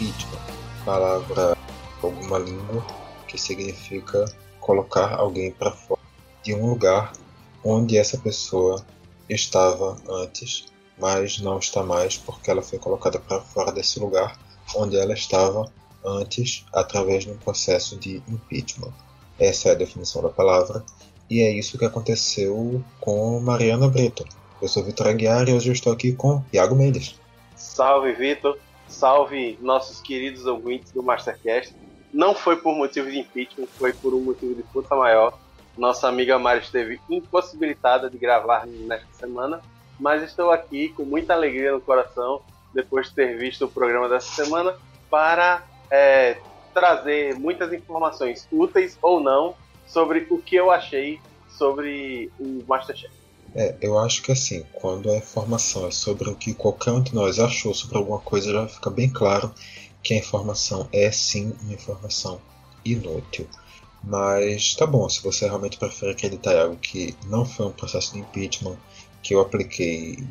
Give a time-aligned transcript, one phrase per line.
[0.00, 0.40] impeachment,
[0.84, 1.56] palavra
[2.02, 2.84] alguma língua
[3.28, 4.24] que significa
[4.58, 6.00] colocar alguém para fora
[6.42, 7.12] de um lugar
[7.62, 8.84] onde essa pessoa
[9.28, 10.66] estava antes,
[10.98, 14.38] mas não está mais porque ela foi colocada para fora desse lugar
[14.74, 15.70] onde ela estava
[16.04, 18.92] antes através de um processo de impeachment.
[19.38, 20.82] Essa é a definição da palavra
[21.28, 24.24] e é isso que aconteceu com Mariana Brito.
[24.62, 27.20] Eu sou Vitor Aguiar e hoje eu estou aqui com Iago Mendes.
[27.54, 28.58] Salve, Vitor.
[28.90, 31.74] Salve, nossos queridos ouvintes do Mastercast.
[32.12, 35.38] Não foi por motivo de impeachment, foi por um motivo de puta maior.
[35.78, 39.60] Nossa amiga Mari esteve impossibilitada de gravar nesta semana,
[39.98, 42.42] mas estou aqui com muita alegria no coração,
[42.74, 44.74] depois de ter visto o programa dessa semana,
[45.08, 46.38] para é,
[46.74, 49.54] trazer muitas informações úteis ou não
[49.86, 53.19] sobre o que eu achei sobre o Masterchef.
[53.54, 57.14] É, eu acho que assim, quando a informação é sobre o que qualquer um de
[57.14, 59.52] nós achou sobre alguma coisa, já fica bem claro
[60.02, 62.40] que a informação é sim uma informação
[62.84, 63.48] inútil.
[64.02, 68.14] Mas tá bom, se você realmente prefere acreditar em algo que não foi um processo
[68.14, 68.76] de impeachment,
[69.22, 70.24] que eu apliquei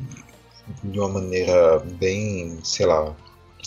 [0.82, 3.14] de uma maneira bem, sei lá,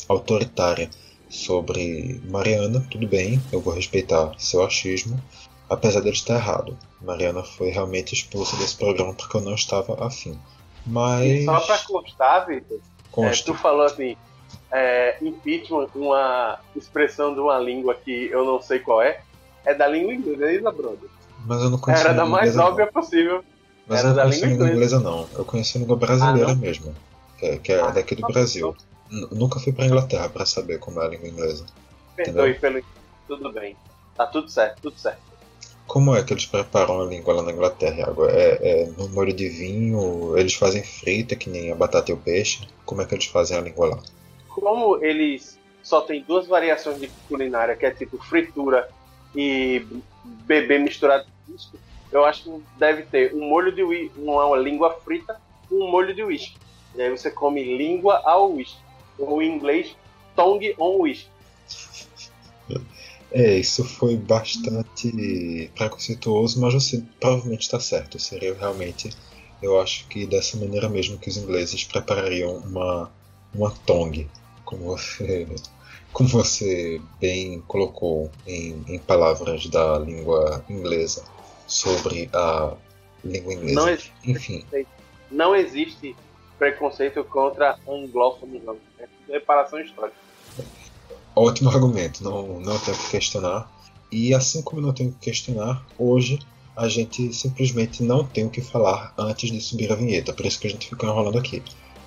[0.09, 0.89] autoritária
[1.29, 5.21] sobre Mariana, tudo bem, eu vou respeitar seu achismo,
[5.73, 6.77] apesar dele estar errado.
[7.02, 10.39] Mariana foi realmente expulsa desse programa porque eu não estava afim.
[10.85, 11.41] Mas.
[11.41, 12.79] E só pra constar, Vitor,
[13.17, 14.16] é, tu falou assim,
[14.71, 19.21] é, impeachment, uma expressão de uma língua que eu não sei qual é,
[19.66, 21.09] é da língua inglesa, brother.
[21.45, 23.44] Mas eu não conheço Era da mais óbvia possível.
[23.85, 25.27] Mas Era eu não conheço a língua inglesa, não.
[25.35, 26.95] Eu conheço a língua brasileira ah, mesmo.
[27.38, 28.75] Que é, que é ah, daqui do Brasil.
[29.31, 31.66] Nunca fui pra Inglaterra para saber como é a língua inglesa.
[32.16, 32.81] Perdoe pelo.
[33.27, 33.75] Tudo bem.
[34.16, 35.21] Tá tudo certo, tudo certo.
[35.87, 38.13] Como é que eles preparam a língua lá na Inglaterra?
[38.29, 40.37] É, é no molho de vinho?
[40.37, 42.67] Eles fazem frita, que nem a batata e o peixe?
[42.85, 43.99] Como é que eles fazem a língua lá?
[44.49, 48.89] Como eles só tem duas variações de culinária, que é tipo fritura
[49.35, 49.85] e
[50.23, 51.77] bebê misturado com whisky,
[52.11, 55.39] eu acho que deve ter um molho de whisky, uma língua frita
[55.72, 56.57] um molho de whisky.
[56.95, 58.77] E aí você come língua ao whisky.
[59.17, 59.95] Ou em inglês,
[60.35, 61.29] tongue on whisky.
[63.33, 68.19] É, isso foi bastante preconceituoso, mas você provavelmente está certo.
[68.19, 69.09] Seria realmente,
[69.61, 73.11] eu acho que dessa maneira mesmo que os ingleses preparariam uma,
[73.53, 74.29] uma tongue,
[74.63, 75.47] como você,
[76.13, 81.23] como você bem colocou em, em palavras da língua inglesa
[81.66, 82.75] sobre a
[83.25, 83.73] língua inglesa.
[83.73, 84.66] Não existe, Enfim.
[85.31, 86.16] Não existe
[86.59, 88.77] preconceito contra anglófonos, não.
[88.99, 90.16] É reparação histórica.
[91.35, 93.67] Ótimo argumento, não, não tenho que questionar.
[94.11, 96.38] E assim como não tenho que questionar, hoje
[96.77, 100.59] a gente simplesmente não tem o que falar antes de subir a vinheta, por isso
[100.59, 101.63] que a gente fica enrolando aqui.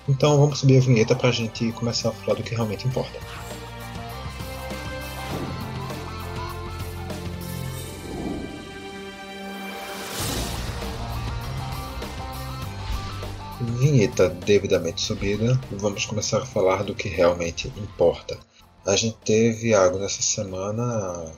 [0.07, 3.19] Então vamos subir a vinheta para a gente começar a falar do que realmente importa.
[13.59, 18.39] Vinheta devidamente subida, vamos começar a falar do que realmente importa.
[18.87, 21.33] A gente teve algo nessa semana.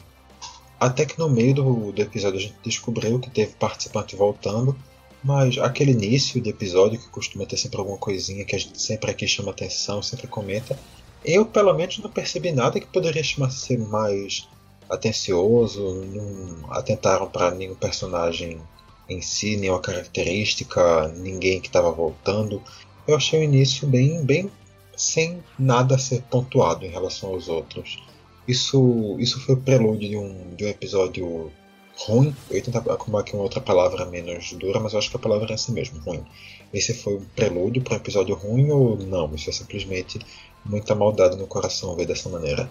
[0.80, 4.78] Até que no meio do, do episódio a gente descobriu que teve participante voltando,
[5.24, 9.10] mas aquele início de episódio, que costuma ter sempre alguma coisinha que a gente sempre
[9.10, 10.78] aqui chama atenção, sempre comenta,
[11.26, 14.48] eu pelo menos não percebi nada que poderia chamar ser mais
[14.88, 18.62] atencioso, não atentaram para nenhum personagem
[19.10, 22.62] em si, nenhuma característica, ninguém que estava voltando.
[23.08, 24.52] Eu achei o início bem, bem
[25.00, 28.04] sem nada ser pontuado em relação aos outros.
[28.46, 31.52] Isso, isso foi o prelúdio de um, de um episódio
[31.98, 32.36] ruim.
[32.50, 35.20] Eu ia tentar arrumar aqui uma outra palavra menos dura, mas eu acho que a
[35.20, 36.26] palavra é essa mesmo, ruim.
[36.74, 39.34] Esse foi um prelúdio para um episódio ruim ou não?
[39.34, 40.20] Isso é simplesmente
[40.66, 42.70] muita maldade no coração ver dessa maneira.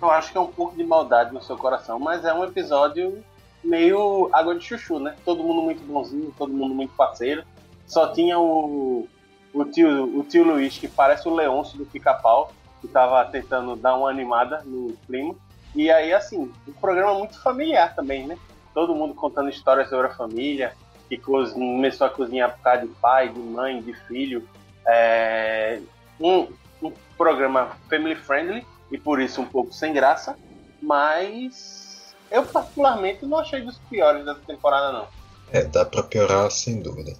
[0.00, 3.24] Eu acho que é um pouco de maldade no seu coração, mas é um episódio
[3.64, 5.16] meio água de chuchu, né?
[5.24, 7.42] Todo mundo muito bonzinho, todo mundo muito parceiro.
[7.88, 9.08] Só tinha o
[9.52, 13.96] o tio, o tio Luiz, que parece o Leôncio do Pica-Pau, que estava tentando dar
[13.96, 15.34] uma animada no clima.
[15.74, 18.38] E aí, assim, um programa muito familiar também, né?
[18.74, 20.74] Todo mundo contando histórias sobre a família,
[21.08, 24.48] que começou a cozinhar por causa de pai, de mãe, de filho.
[24.86, 25.80] É...
[26.20, 26.48] Um,
[26.82, 30.36] um programa family friendly e por isso um pouco sem graça,
[30.82, 35.08] mas eu particularmente não achei dos piores dessa temporada, não.
[35.52, 37.12] É, dá pra piorar sem dúvida.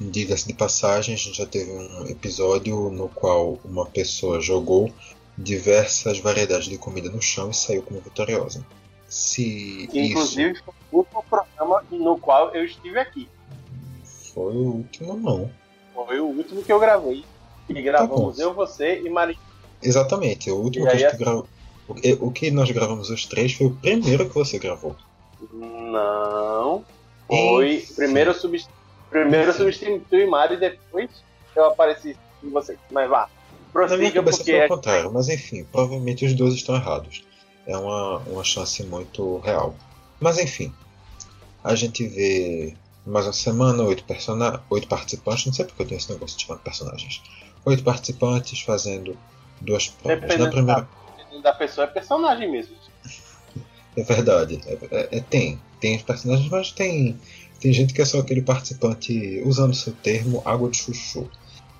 [0.00, 4.92] Diga-se de passagem, a gente já teve um episódio no qual uma pessoa jogou
[5.36, 8.64] diversas variedades de comida no chão e saiu como vitoriosa.
[9.08, 10.62] Se Inclusive, isso...
[10.64, 13.28] foi o último programa no qual eu estive aqui.
[14.34, 15.50] Foi o último, não.
[15.94, 17.24] Foi o último que eu gravei.
[17.68, 19.36] E gravamos tá eu, você e Maria.
[19.82, 20.50] Exatamente.
[20.50, 21.46] O último que a gente gravou.
[22.20, 24.94] O que nós gravamos os três foi o primeiro que você gravou.
[25.52, 26.84] Não.
[27.26, 27.84] Foi.
[27.96, 28.58] Primeiro, sub,
[29.10, 31.10] primeiro substituí Mario e depois
[31.54, 32.78] eu apareci com você.
[32.90, 33.28] Mas vá.
[33.72, 34.52] Prossiga porque.
[34.52, 34.68] É...
[34.68, 37.24] contrário, mas enfim, provavelmente os dois estão errados.
[37.66, 39.74] É uma, uma chance muito real.
[40.20, 40.72] Mas enfim.
[41.62, 42.74] A gente vê
[43.04, 46.46] mais uma semana, oito, persona oito participantes, não sei porque eu tenho esse negócio de
[46.46, 47.22] chamar personagens.
[47.64, 49.18] Oito participantes fazendo
[49.60, 50.20] duas provas.
[50.20, 50.88] Dependendo Na primeira...
[51.32, 52.76] da, da pessoa é personagem mesmo.
[53.96, 54.60] É verdade.
[54.64, 55.60] É, é, é, tem.
[55.80, 57.18] Tem os personagens, mas tem,
[57.60, 61.28] tem gente que é só aquele participante, usando seu termo, água de chuchu.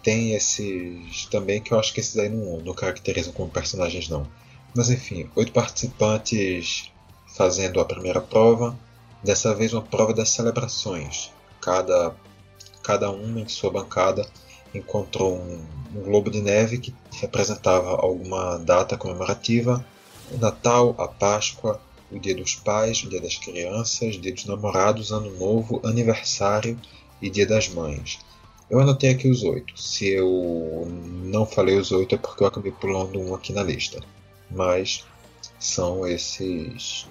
[0.03, 4.27] Tem esses também que eu acho que esses aí não, não caracterizam como personagens não.
[4.75, 6.91] Mas enfim, oito participantes
[7.37, 8.79] fazendo a primeira prova.
[9.23, 11.33] Dessa vez uma prova das celebrações.
[11.61, 12.15] Cada,
[12.83, 14.27] cada um em sua bancada
[14.75, 15.65] encontrou um,
[15.95, 19.85] um globo de neve que representava alguma data comemorativa.
[20.31, 21.81] O Natal, a Páscoa,
[22.11, 26.79] o Dia dos Pais, o Dia das Crianças, Dia dos Namorados, Ano Novo, Aniversário
[27.21, 28.19] e Dia das Mães.
[28.71, 29.81] Eu anotei aqui os oito.
[29.81, 30.87] Se eu
[31.25, 34.01] não falei os oito é porque eu acabei pulando um aqui na lista.
[34.51, 35.05] Mas
[35.59, 37.07] são esses.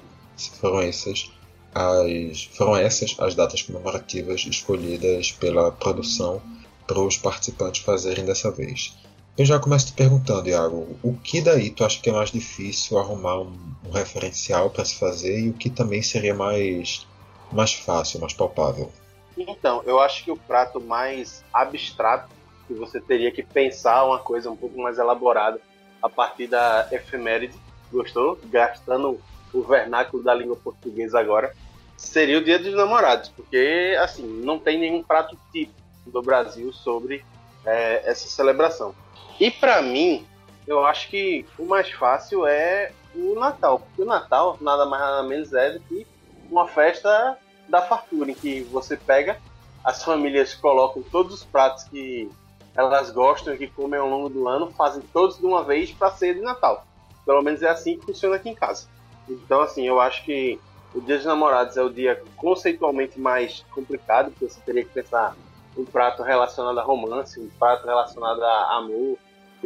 [0.59, 1.31] Foram essas
[1.73, 6.41] as, foram essas as datas comemorativas escolhidas pela produção
[6.87, 8.95] para os participantes fazerem dessa vez.
[9.37, 12.97] Eu já começo te perguntando, Iago, o que daí tu acha que é mais difícil
[12.97, 13.55] arrumar um,
[13.85, 17.05] um referencial para se fazer e o que também seria mais,
[17.51, 18.91] mais fácil, mais palpável?
[19.37, 22.29] Então, eu acho que o prato mais abstrato,
[22.67, 25.61] que você teria que pensar uma coisa um pouco mais elaborada
[26.01, 27.53] a partir da efeméride,
[27.91, 28.39] gostou?
[28.45, 29.21] Gastando
[29.53, 31.53] o vernáculo da língua portuguesa agora,
[31.95, 37.23] seria o Dia dos Namorados, porque, assim, não tem nenhum prato típico do Brasil sobre
[37.63, 38.95] é, essa celebração.
[39.39, 40.25] E para mim,
[40.65, 45.23] eu acho que o mais fácil é o Natal, porque o Natal nada mais nada
[45.23, 46.05] menos é do que
[46.49, 47.37] uma festa
[47.67, 49.37] da fartura, em que você pega,
[49.83, 52.29] as famílias colocam todos os pratos que
[52.75, 56.11] elas gostam e que comem ao longo do ano, fazem todos de uma vez para
[56.11, 56.85] ser de Natal.
[57.25, 58.87] Pelo menos é assim que funciona aqui em casa.
[59.27, 60.59] Então, assim, eu acho que
[60.93, 65.35] o Dia dos Namorados é o dia conceitualmente mais complicado, porque você teria que pensar
[65.77, 69.17] um prato relacionado a romance, um prato relacionado a amor,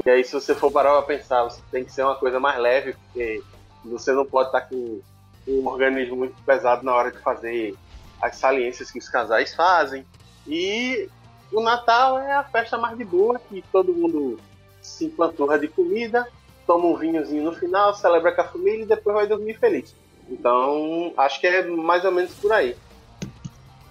[0.06, 2.60] e aí, se você for parar pra pensar, você tem que ser uma coisa mais
[2.60, 3.44] leve, porque
[3.84, 5.02] você não pode estar com
[5.48, 7.76] um organismo muito pesado na hora de fazer
[8.22, 10.06] as saliências que os casais fazem.
[10.48, 11.10] E
[11.52, 14.40] o Natal é a festa mais de boa, que todo mundo
[14.82, 16.28] se empanturra de comida,
[16.66, 19.94] toma um vinhozinho no final, celebra com a família e depois vai dormir feliz.
[20.30, 22.76] Então, acho que é mais ou menos por aí.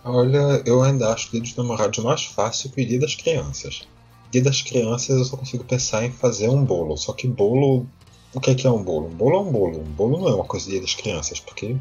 [0.03, 3.87] Olha, eu ainda acho o Dia dos Namorados mais fácil que o Dia das Crianças.
[4.31, 6.97] Dia das crianças eu só consigo pensar em fazer um bolo.
[6.97, 7.87] Só que bolo.
[8.33, 9.09] O que é, que é um bolo?
[9.09, 9.81] Um bolo é um bolo.
[9.81, 11.77] Um bolo não é uma coisa dia das crianças, porque.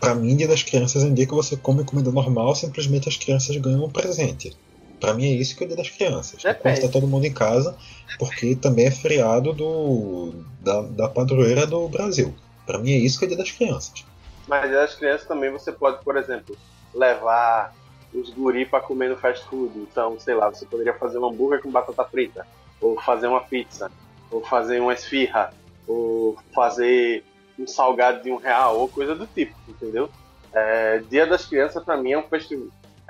[0.00, 3.16] Pra mim, dia das crianças é um dia que você come comida normal, simplesmente as
[3.16, 4.56] crianças ganham um presente.
[5.00, 6.44] Pra mim é isso que é o dia das crianças.
[6.44, 7.76] Enquanto tá todo mundo em casa,
[8.18, 12.34] porque também é feriado do, da, da padroeira do Brasil.
[12.66, 14.04] Pra mim é isso que é o dia das crianças.
[14.46, 16.56] Mas dia das crianças também você pode, por exemplo,
[16.94, 17.74] levar
[18.12, 19.78] os guri para comer no fast food.
[19.78, 22.46] Então, sei lá, você poderia fazer um hambúrguer com batata frita,
[22.80, 23.90] ou fazer uma pizza,
[24.30, 25.52] ou fazer uma esfirra,
[25.86, 27.24] ou fazer
[27.58, 30.08] um salgado de um real, ou coisa do tipo, entendeu?
[30.52, 32.24] É, Dia das Crianças, para mim, é, um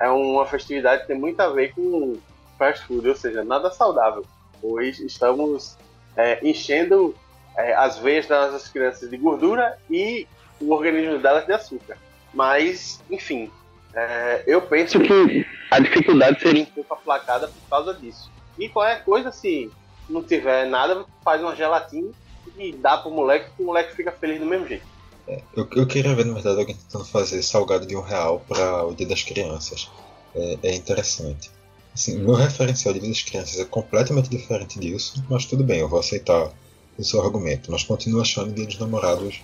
[0.00, 2.16] é uma festividade que tem muito a ver com
[2.56, 4.24] fast food, ou seja, nada saudável.
[4.62, 5.76] Hoje estamos
[6.16, 7.14] é, enchendo
[7.56, 10.26] é, as veias das crianças de gordura e
[10.60, 11.96] o organismo delas de açúcar.
[12.34, 13.50] Mas, enfim,
[13.94, 18.30] é, eu penso que a dificuldade seria um pouco aplacada por causa disso.
[18.58, 19.70] E qualquer coisa, se
[20.08, 22.10] não tiver nada, faz uma gelatina
[22.56, 24.86] e dá pro moleque, que o moleque fica feliz do mesmo jeito.
[25.26, 28.86] É, eu, eu, queria ver, na verdade, alguém tentando fazer salgado de um real para
[28.86, 29.90] o Dia das Crianças.
[30.34, 31.50] É, é interessante.
[31.94, 35.88] Assim, meu referencial de Dia das Crianças é completamente diferente disso, mas tudo bem, eu
[35.88, 36.50] vou aceitar
[36.96, 37.70] o seu argumento.
[37.70, 39.40] Mas continuo achando Dia dos Namorados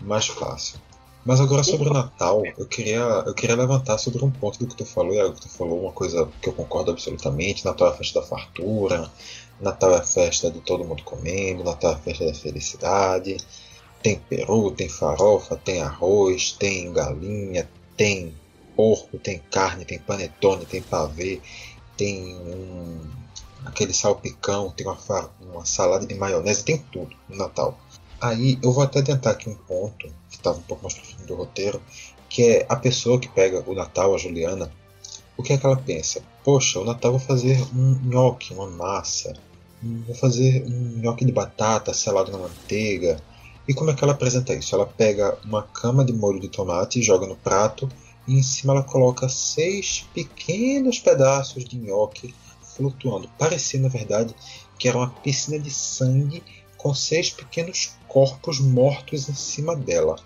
[0.00, 0.80] mais fácil.
[1.24, 4.74] Mas agora sobre o Natal, eu queria, eu queria levantar sobre um ponto do que
[4.74, 7.64] tu falou, e que tu falou uma coisa que eu concordo absolutamente.
[7.64, 9.10] Natal é a festa da fartura,
[9.60, 13.36] Natal é a festa de todo mundo comendo, Natal é a festa da felicidade.
[14.02, 18.34] Tem peru, tem farofa, tem arroz, tem galinha, tem
[18.74, 21.40] porco, tem carne, tem panetone, tem pavê,
[21.96, 23.00] tem um,
[23.64, 24.98] aquele salpicão, tem uma,
[25.40, 27.78] uma salada de maionese, tem tudo no Natal.
[28.22, 31.34] Aí eu vou até adiantar aqui um ponto que estava um pouco mais frente do
[31.34, 31.82] roteiro,
[32.28, 34.70] que é a pessoa que pega o Natal, a Juliana,
[35.36, 36.22] o que é que ela pensa?
[36.44, 39.34] Poxa, o Natal vou fazer um nhoque, uma massa,
[39.82, 43.20] vou fazer um nhoque de batata selado na manteiga.
[43.66, 44.72] E como é que ela apresenta isso?
[44.72, 47.88] Ela pega uma cama de molho de tomate, joga no prato
[48.28, 52.32] e em cima ela coloca seis pequenos pedaços de nhoque
[52.76, 53.28] flutuando.
[53.36, 54.32] Parecia, na verdade,
[54.78, 56.40] que era uma piscina de sangue
[56.82, 60.16] com seis pequenos corpos mortos em cima dela.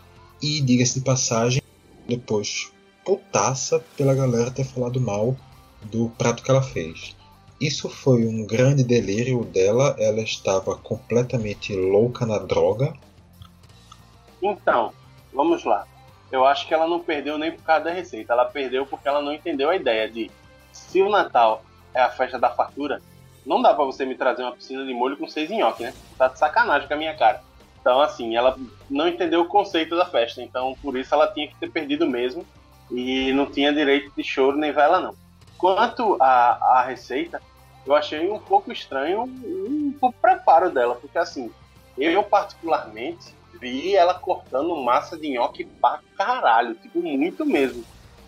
[0.40, 1.62] E, diga-se de passagem,
[2.08, 2.72] depois
[3.04, 5.36] putaça pela galera ter falado mal
[5.82, 7.14] do prato que ela fez.
[7.60, 12.94] Isso foi um grande delírio dela, ela estava completamente louca na droga.
[14.42, 14.92] Então,
[15.32, 15.86] vamos lá.
[16.32, 19.22] Eu acho que ela não perdeu nem por causa da receita, ela perdeu porque ela
[19.22, 20.30] não entendeu a ideia de
[20.72, 21.62] se o Natal
[21.94, 23.00] é a festa da fartura,
[23.46, 25.94] não dá para você me trazer uma piscina de molho com seis nhoque, né?
[26.18, 27.40] Tá de sacanagem com a minha cara.
[27.80, 28.56] Então, assim, ela
[28.90, 32.44] não entendeu o conceito da festa, então por isso ela tinha que ter perdido mesmo
[32.90, 35.14] e não tinha direito de choro nem vela, não.
[35.56, 37.40] Quanto à, à receita,
[37.86, 41.50] eu achei um pouco estranho um, pouco preparo dela, porque assim,
[41.96, 47.84] eu particularmente vi ela cortando massa de nhoque pra caralho, tipo, muito mesmo.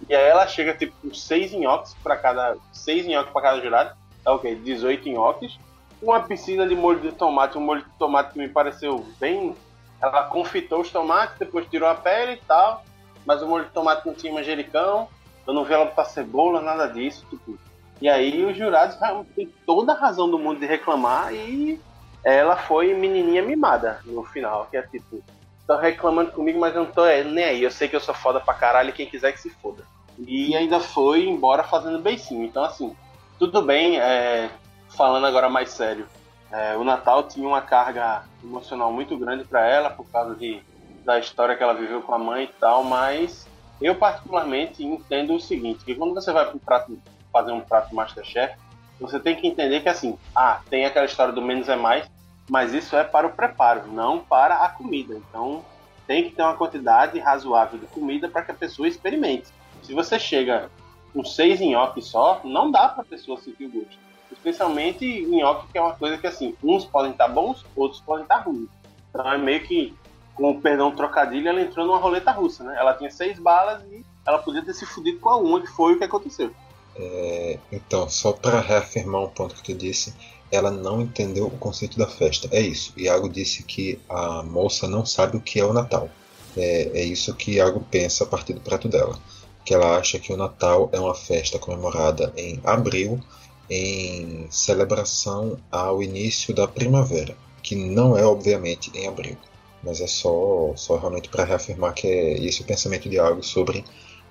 [0.08, 2.56] E aí ela chega, tipo, com seis nhoques para cada.
[2.72, 3.97] seis nhoques para cada jurado.
[4.24, 5.58] Tá ok, 18 nhoques.
[6.00, 9.54] Uma piscina de molho de tomate, um molho de tomate que me pareceu bem.
[10.00, 12.84] Ela confitou os tomates, depois tirou a pele e tal.
[13.26, 15.08] Mas o molho de tomate não tinha manjericão.
[15.46, 17.26] Eu não vi ela botar cebola, nada disso.
[17.28, 17.58] Tipo.
[18.00, 18.96] E aí os jurados
[19.34, 21.80] têm toda a razão do mundo de reclamar e
[22.22, 25.22] ela foi menininha mimada no final, que é tipo,
[25.66, 27.62] tô reclamando comigo, mas eu não tô é, nem aí.
[27.62, 29.84] Eu sei que eu sou foda pra caralho quem quiser que se foda.
[30.18, 32.44] E ainda foi embora fazendo beicinho.
[32.44, 32.94] Então, assim,
[33.38, 34.50] tudo bem, é,
[34.88, 36.06] falando agora mais sério.
[36.50, 40.60] É, o Natal tinha uma carga emocional muito grande para ela por causa de,
[41.04, 43.46] da história que ela viveu com a mãe e tal, mas
[43.80, 46.98] eu particularmente entendo o seguinte, que quando você vai prato,
[47.32, 48.56] fazer um prato Masterchef,
[48.98, 52.10] você tem que entender que assim, ah, tem aquela história do menos é mais,
[52.50, 55.14] mas isso é para o preparo, não para a comida.
[55.14, 55.64] Então
[56.06, 59.46] tem que ter uma quantidade razoável de comida para que a pessoa experimente.
[59.82, 60.68] Se você chega
[61.12, 63.98] com seis nhoques só, não dá para a pessoa sentir o gosto.
[64.30, 68.22] Especialmente nhoque, que é uma coisa que assim, uns podem estar tá bons, outros podem
[68.22, 68.68] estar tá ruins.
[69.10, 69.94] Então é meio que,
[70.34, 72.76] com o perdão trocadilho, ela entrou numa roleta russa, né?
[72.78, 75.94] Ela tinha seis balas e ela podia ter se fudido com a uma, que foi
[75.94, 76.52] o que aconteceu.
[76.94, 80.14] É, então, só para reafirmar um ponto que tu disse,
[80.50, 82.48] ela não entendeu o conceito da festa.
[82.52, 82.92] É isso.
[82.96, 86.10] Iago disse que a moça não sabe o que é o Natal.
[86.56, 89.18] É, é isso que Iago pensa a partir do prato dela.
[89.64, 93.20] Que ela acha que o Natal é uma festa comemorada em abril,
[93.68, 99.36] em celebração ao início da primavera, que não é obviamente em abril.
[99.82, 103.84] Mas é só, só realmente para reafirmar que é esse o pensamento de Iago sobre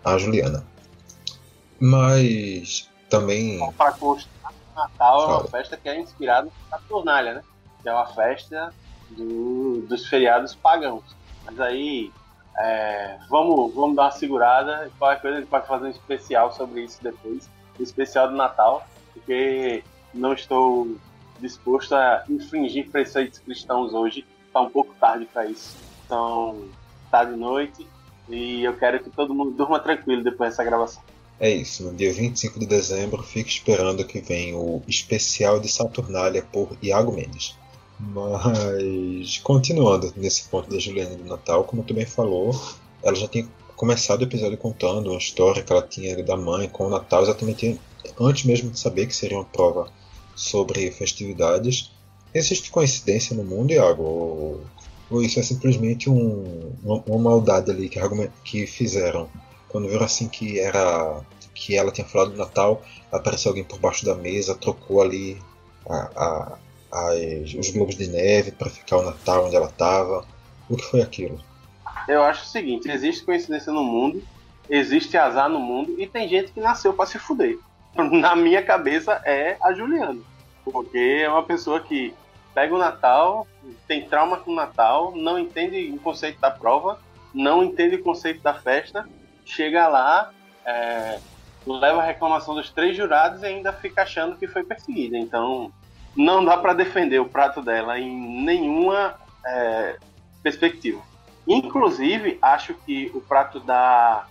[0.03, 0.65] a Juliana.
[1.79, 3.60] Mas também.
[3.77, 3.96] Para
[4.75, 7.41] Natal é uma festa que é inspirada na Saturnália, né?
[7.81, 8.74] Que é uma festa
[9.10, 11.03] do, dos feriados pagãos.
[11.46, 12.12] Mas aí,
[12.59, 14.89] é, vamos, vamos dar uma segurada.
[14.97, 17.49] Qualquer coisa a gente pode fazer um especial sobre isso depois.
[17.79, 19.83] Um especial do Natal, porque
[20.13, 20.95] não estou
[21.39, 24.25] disposto a infringir preceitos cristãos hoje.
[24.47, 25.77] Está um pouco tarde para isso.
[26.05, 26.67] Então,
[27.11, 27.87] tá de noite
[28.29, 31.01] e eu quero que todo mundo durma tranquilo depois dessa gravação.
[31.39, 36.41] É isso, no dia 25 de dezembro fique esperando que venha o especial de Saturnália
[36.41, 37.55] por Iago Mendes.
[38.00, 42.51] Mas, continuando nesse ponto da Juliana do Natal, como tu bem falou,
[43.01, 46.86] ela já tinha começado o episódio contando uma história que ela tinha da mãe com
[46.86, 47.80] o Natal, exatamente
[48.20, 49.92] antes mesmo de saber que seria uma prova
[50.36, 51.92] sobre festividades.
[52.34, 54.04] Existe coincidência no mundo, Iago?
[54.04, 54.62] Ou,
[55.10, 58.00] ou isso é simplesmente um, uma, uma, maldade ali que,
[58.44, 59.27] que fizeram
[59.70, 61.22] quando viram assim que era
[61.54, 65.42] que ela tinha falado do Natal, apareceu alguém por baixo da mesa, trocou ali
[65.89, 66.58] a, a,
[66.91, 70.25] as, os globos de neve para ficar o Natal onde ela estava.
[70.70, 71.39] O que foi aquilo?
[72.08, 74.24] Eu acho o seguinte: existe coincidência no mundo,
[74.70, 77.58] existe azar no mundo e tem gente que nasceu para se fuder.
[77.96, 80.22] Na minha cabeça é a Juliana,
[80.63, 82.13] porque é uma pessoa que
[82.53, 83.48] pega o Natal,
[83.88, 87.00] tem trauma com o Natal, não entende o conceito da prova,
[87.34, 89.08] não entende o conceito da festa
[89.48, 90.32] chega lá,
[90.65, 91.20] é,
[91.65, 95.17] leva a reclamação dos três jurados e ainda fica achando que foi perseguida.
[95.17, 95.72] Então,
[96.17, 99.97] não dá para defender o prato dela em nenhuma é,
[100.41, 101.01] perspectiva.
[101.47, 104.25] Inclusive, acho que o prato da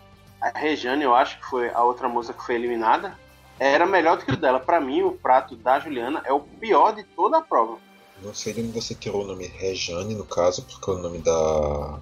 [0.54, 3.14] Rejane, eu acho que foi a outra moça que foi eliminada,
[3.58, 4.60] era melhor do que o dela.
[4.60, 7.78] Para mim, o prato da Juliana é o pior de toda a prova.
[8.22, 12.00] Não sei de onde você tirou o nome Rejane, no caso, porque o nome da,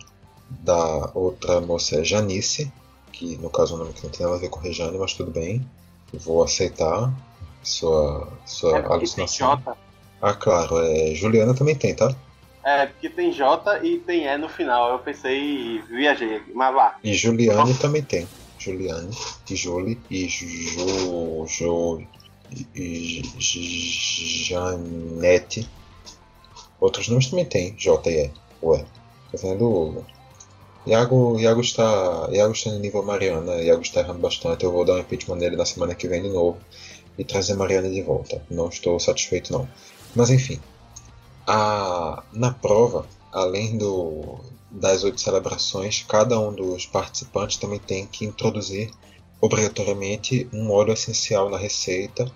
[0.50, 2.72] da outra moça é Janice
[3.14, 5.14] que no caso é um nome que não tem nada a ver com Rejane, mas
[5.14, 5.64] tudo bem.
[6.12, 7.12] vou aceitar
[7.64, 9.60] sua, sua é alucinação.
[10.20, 12.14] Ah, claro, é, Juliana também tem, tá?
[12.64, 14.92] É, porque tem J e tem E no final.
[14.92, 16.96] Eu pensei e viajei mas vá.
[17.04, 18.26] E Juliane também tem.
[18.58, 19.14] Juliane,
[19.50, 21.44] e Julie, e Jo.
[21.46, 22.02] Jo.
[22.74, 23.22] E
[24.48, 25.68] Janete.
[26.80, 28.30] Outros nomes também tem, J e E.
[28.62, 28.84] Ué.
[29.30, 30.04] Tá vendo?
[30.86, 34.64] Iago, Iago, está, Iago está no nível Mariana, Iago está errando bastante.
[34.64, 36.58] Eu vou dar um impeachment nele na semana que vem de novo
[37.18, 38.42] e trazer Mariana de volta.
[38.50, 39.68] Não estou satisfeito, não.
[40.14, 40.60] Mas enfim,
[41.46, 44.38] a, na prova, além do,
[44.70, 48.90] das oito celebrações, cada um dos participantes também tem que introduzir
[49.40, 52.30] obrigatoriamente um óleo essencial na receita,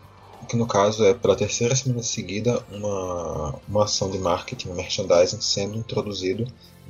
[0.49, 5.77] que no caso é pela terceira semana seguida uma, uma ação de marketing, merchandising sendo
[5.77, 6.47] introduzido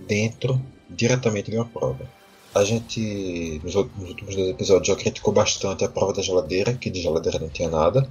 [0.06, 2.17] dentro diretamente de uma prova.
[2.58, 7.00] A gente, nos, últimos dois episódios, já criticou bastante a prova da geladeira, que de
[7.00, 8.08] geladeira não tinha nada.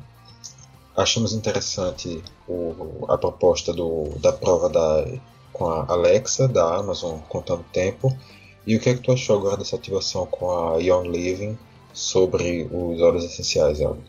[0.95, 5.05] Achamos interessante o, a proposta do, da prova da,
[5.51, 8.17] com a Alexa, da Amazon, contando tempo.
[8.65, 11.59] E o que é que tu achou agora dessa ativação com a Young Living
[11.91, 13.99] sobre os óleos essenciais, Elton?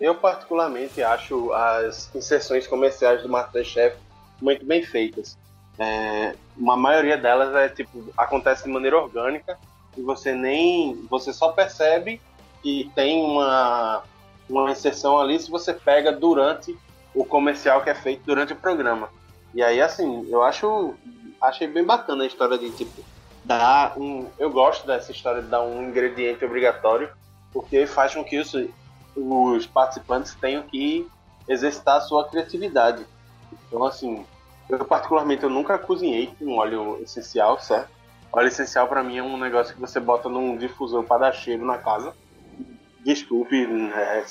[0.00, 3.96] Eu particularmente acho as inserções comerciais do MasterChef
[4.40, 5.36] muito bem feitas.
[5.78, 9.56] É, uma maioria delas é tipo acontece de maneira orgânica
[9.96, 12.20] e você nem você só percebe
[12.62, 14.02] que tem uma
[14.48, 16.76] uma inserção ali se você pega durante
[17.14, 19.08] o comercial que é feito durante o programa.
[19.54, 20.94] E aí assim, eu acho
[21.40, 23.04] achei bem bacana a história de tipo
[23.44, 27.08] dar um eu gosto dessa história de dar um ingrediente obrigatório
[27.52, 28.52] porque faz com que os,
[29.14, 31.08] os participantes tenham que
[31.48, 33.06] exercitar a sua criatividade.
[33.66, 34.26] Então assim,
[34.68, 37.88] eu, particularmente, eu nunca cozinhei com óleo essencial, certo?
[38.30, 41.64] Óleo essencial para mim é um negócio que você bota num difusor para dar cheiro
[41.64, 42.12] na casa.
[43.00, 44.24] Desculpe, é,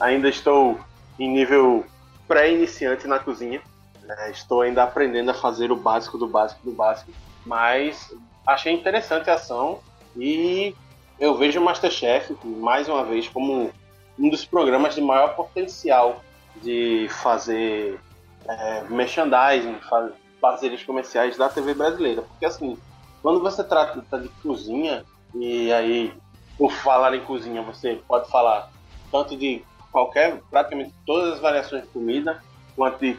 [0.00, 0.78] ainda estou
[1.18, 1.84] em nível
[2.26, 3.62] pré-iniciante na cozinha.
[4.08, 7.12] É, estou ainda aprendendo a fazer o básico do básico do básico.
[7.46, 8.12] Mas
[8.46, 9.78] achei interessante a ação
[10.16, 10.74] e
[11.18, 13.70] eu vejo o Masterchef, mais uma vez, como
[14.18, 16.22] um dos programas de maior potencial
[16.62, 18.00] de fazer
[18.48, 22.22] é, merchandising, faz, parcerias comerciais da TV brasileira.
[22.22, 22.76] Porque assim,
[23.22, 25.04] quando você trata de cozinha,
[25.34, 26.12] e aí,
[26.56, 28.70] por falar em cozinha, você pode falar
[29.10, 32.42] tanto de qualquer, praticamente todas as variações de comida,
[32.76, 33.18] quanto de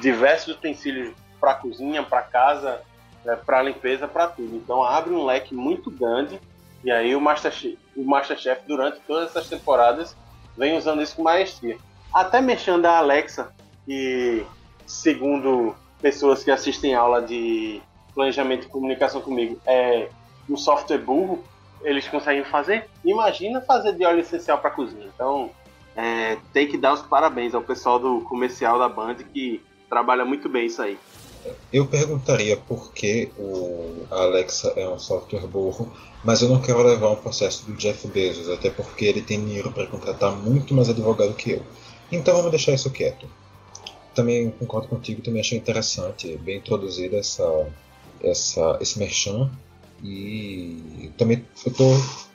[0.00, 2.82] diversos utensílios para cozinha, para casa,
[3.24, 4.56] é, para limpeza, para tudo.
[4.56, 6.40] Então abre um leque muito grande
[6.84, 10.16] e aí o Masterchef, o Masterchef durante todas essas temporadas
[10.56, 11.78] vem usando isso com maestria.
[12.12, 13.52] Até mexendo a Alexa,
[13.86, 14.44] que,
[14.86, 17.80] segundo pessoas que assistem aula de
[18.14, 20.08] planejamento e comunicação comigo, é
[20.48, 21.42] um software burro,
[21.82, 22.88] eles conseguem fazer.
[23.04, 25.08] Imagina fazer de óleo essencial para cozinha.
[25.14, 25.50] Então,
[25.96, 30.48] é, tem que dar os parabéns ao pessoal do comercial da Band que trabalha muito
[30.48, 30.98] bem isso aí.
[31.72, 35.92] Eu perguntaria por que o Alexa é um software burro,
[36.24, 39.72] mas eu não quero levar um processo do Jeff Bezos, até porque ele tem dinheiro
[39.72, 41.62] para contratar muito mais advogado que eu.
[42.12, 43.26] Então vamos deixar isso quieto
[44.14, 47.66] também concordo contigo, também achei interessante, bem introduzida essa,
[48.22, 49.50] essa, esse merchan.
[50.02, 51.84] E também eu tô,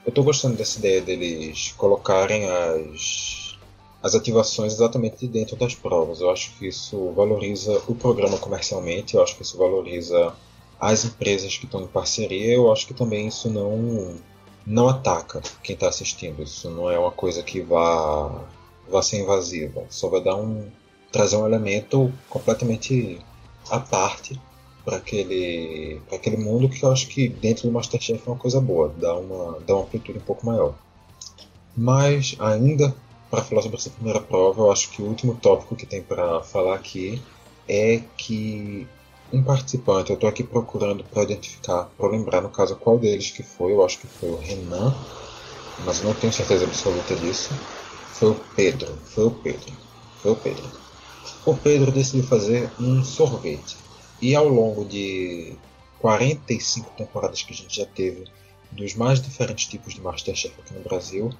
[0.06, 3.58] eu tô gostando dessa ideia deles colocarem as,
[4.02, 6.20] as ativações exatamente dentro das provas.
[6.20, 10.34] Eu acho que isso valoriza o programa comercialmente, eu acho que isso valoriza
[10.80, 14.16] as empresas que estão em parceria, eu acho que também isso não,
[14.64, 16.42] não ataca quem está assistindo.
[16.42, 18.44] Isso não é uma coisa que vá,
[18.88, 20.70] vá ser invasiva, só vai dar um,
[21.10, 23.20] trazer um elemento completamente
[23.70, 24.40] à parte
[24.84, 28.92] para aquele, aquele mundo que eu acho que dentro do Masterchef é uma coisa boa,
[28.96, 30.74] dá uma, dá uma amplitude um pouco maior.
[31.76, 32.94] Mas ainda
[33.30, 36.40] para falar sobre essa primeira prova, eu acho que o último tópico que tem para
[36.42, 37.22] falar aqui
[37.68, 38.86] é que
[39.30, 43.42] um participante, eu estou aqui procurando para identificar, para lembrar no caso qual deles que
[43.42, 44.94] foi, eu acho que foi o Renan,
[45.84, 47.50] mas não tenho certeza absoluta disso.
[48.14, 49.72] Foi o Pedro, foi o Pedro,
[50.22, 50.87] foi o Pedro
[51.44, 53.76] o Pedro decidiu fazer um sorvete.
[54.20, 55.54] E ao longo de
[56.00, 58.24] 45 temporadas que a gente já teve
[58.72, 61.30] dos mais diferentes tipos de Masterchef aqui no Brasil,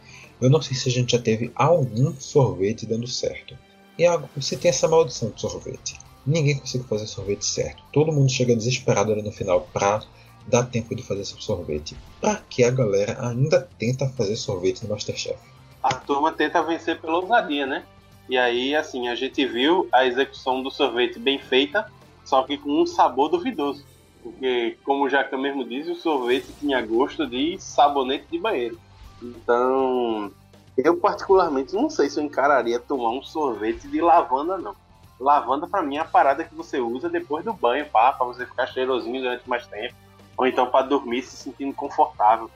[0.40, 3.56] eu não sei se a gente já teve algum sorvete dando certo.
[3.98, 4.04] E
[4.36, 5.98] você tem essa maldição de sorvete.
[6.24, 7.82] Ninguém consegue fazer sorvete certo.
[7.92, 10.02] Todo mundo chega desesperado ali no final para
[10.46, 11.96] dar tempo de fazer seu sorvete.
[12.20, 15.38] Pra que a galera ainda tenta fazer sorvete no Masterchef?
[15.82, 17.84] A turma tenta vencer pela ousadia, né?
[18.28, 21.90] E aí, assim, a gente viu a execução do sorvete bem feita,
[22.24, 23.84] só que com um sabor duvidoso.
[24.22, 28.78] Porque, como o Jacan mesmo diz, o sorvete tinha gosto de sabonete de banheiro.
[29.22, 30.30] Então,
[30.76, 34.74] eu particularmente não sei se eu encararia tomar um sorvete de lavanda, não.
[35.18, 38.44] lavanda para mim é a parada que você usa depois do banho, pá, pra você
[38.44, 39.94] ficar cheirosinho durante mais tempo.
[40.36, 42.50] Ou então para dormir se sentindo confortável.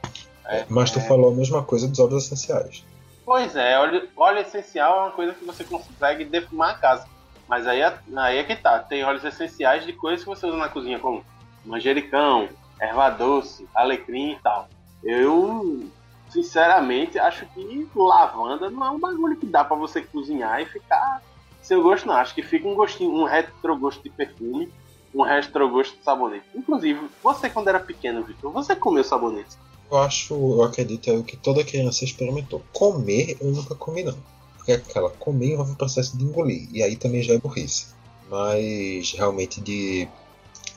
[0.44, 1.02] É, Mas tu é...
[1.02, 2.84] falou a mesma coisa dos óleos essenciais.
[3.24, 7.06] Pois é, óleo, óleo essencial é uma coisa que você consegue defumar a casa.
[7.48, 10.56] Mas aí é, aí é que tá, tem óleos essenciais de coisas que você usa
[10.56, 11.24] na cozinha, como
[11.64, 12.48] manjericão,
[12.80, 14.68] erva doce, alecrim e tal.
[15.04, 15.88] Eu,
[16.30, 21.22] sinceramente, acho que lavanda não é um bagulho que dá para você cozinhar e ficar
[21.60, 22.14] seu gosto, não.
[22.14, 24.72] Acho que fica um gostinho, um retrogosto de perfume,
[25.14, 26.46] um retrogosto de sabonete.
[26.54, 29.56] Inclusive, você quando era pequeno, Victor, você comeu sabonete?
[29.92, 32.62] Eu acho, eu acredito é o que toda criança experimentou.
[32.72, 34.16] Comer, eu nunca comi não.
[34.56, 36.66] Porque aquela comer envolve o processo de engolir.
[36.72, 37.88] E aí também já é burrice.
[38.30, 40.08] Mas realmente de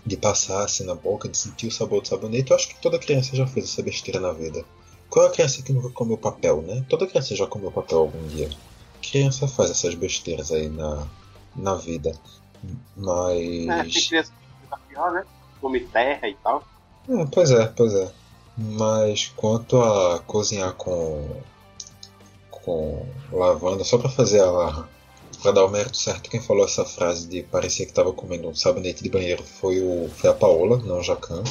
[0.05, 2.99] de passar assim na boca, de sentir o sabor do sabonete, eu acho que toda
[2.99, 4.63] criança já fez essa besteira na vida.
[5.09, 6.85] Qual é a criança que nunca comeu papel, né?
[6.89, 8.49] Toda criança já comeu papel algum dia.
[9.01, 11.07] Criança faz essas besteiras aí na,
[11.55, 12.11] na vida.
[12.95, 13.67] Mas.
[13.67, 15.25] É, tem criança que tá pior, né?
[15.61, 16.63] Come terra e tal.
[17.09, 18.11] É, pois é, pois é.
[18.57, 21.41] Mas quanto a cozinhar com.
[22.49, 24.87] com lavanda, só pra fazer a,
[25.41, 28.55] para dar o mérito certo, quem falou essa frase de parecer que estava comendo um
[28.55, 31.43] sabonete de banheiro foi, o, foi a Paola, não o Jacan.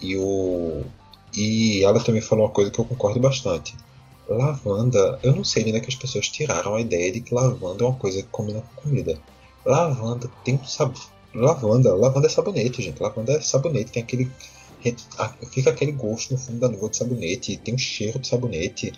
[0.00, 0.82] E, o,
[1.32, 3.76] e ela também falou uma coisa que eu concordo bastante.
[4.28, 7.86] Lavanda, eu não sei ainda que as pessoas tiraram a ideia de que lavanda é
[7.86, 9.18] uma coisa que combina com comida.
[9.64, 11.02] Lavanda tem um sabor.
[11.34, 13.02] Lavanda, lavanda é sabonete, gente.
[13.02, 14.30] Lavanda é sabonete, tem aquele.
[15.50, 18.92] Fica aquele gosto no fundo da língua de sabonete, tem um cheiro de sabonete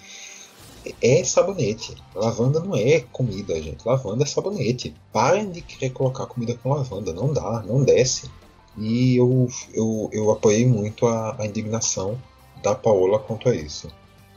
[1.00, 1.94] é sabonete.
[2.14, 3.86] Lavanda não é comida, gente.
[3.86, 4.94] Lavanda é sabonete.
[5.12, 7.12] Parem de querer colocar comida com lavanda.
[7.12, 8.30] Não dá, não desce.
[8.78, 12.20] E eu, eu, eu apoiei muito a, a indignação
[12.62, 13.88] da Paola quanto a isso.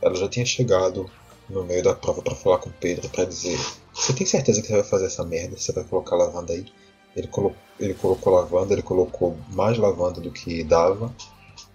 [0.01, 1.09] Ela já tinha chegado
[1.49, 3.59] no meio da prova para falar com o Pedro para dizer:
[3.93, 5.57] Você tem certeza que você vai fazer essa merda?
[5.57, 6.65] Você vai colocar lavanda aí?
[7.15, 11.13] Ele colocou, ele colocou lavanda, ele colocou mais lavanda do que dava.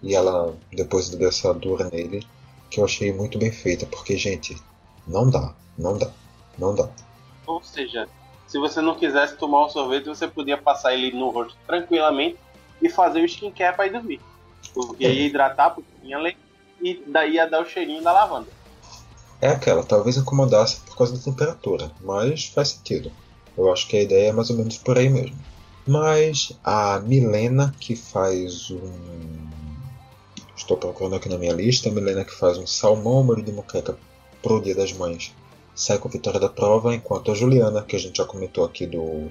[0.03, 2.27] E ela depois deu essa dura nele
[2.70, 4.57] que eu achei muito bem feita, porque, gente,
[5.07, 6.11] não dá, não dá,
[6.59, 6.88] não dá.
[7.47, 8.09] Ou seja,
[8.47, 12.37] se você não quisesse tomar um sorvete, você podia passar ele no rosto tranquilamente
[12.83, 14.20] e fazer o skincare para ir dormir.
[14.73, 16.38] Porque ia hidratar, porque tinha leite,
[16.83, 18.49] e daí ia dar o cheirinho da lavanda.
[19.40, 23.12] É aquela, talvez incomodasse por causa da temperatura, mas faz sentido.
[23.57, 25.38] Eu acho que a ideia é mais ou menos por aí mesmo.
[25.87, 29.49] Mas a Milena, que faz um
[30.64, 33.98] Estou procurando aqui na minha lista a Milena que faz um salmão molho de moqueca
[34.42, 35.31] pro Dia das Mães.
[35.74, 39.31] Sai com vitória da prova, enquanto a Juliana, que a gente já comentou aqui do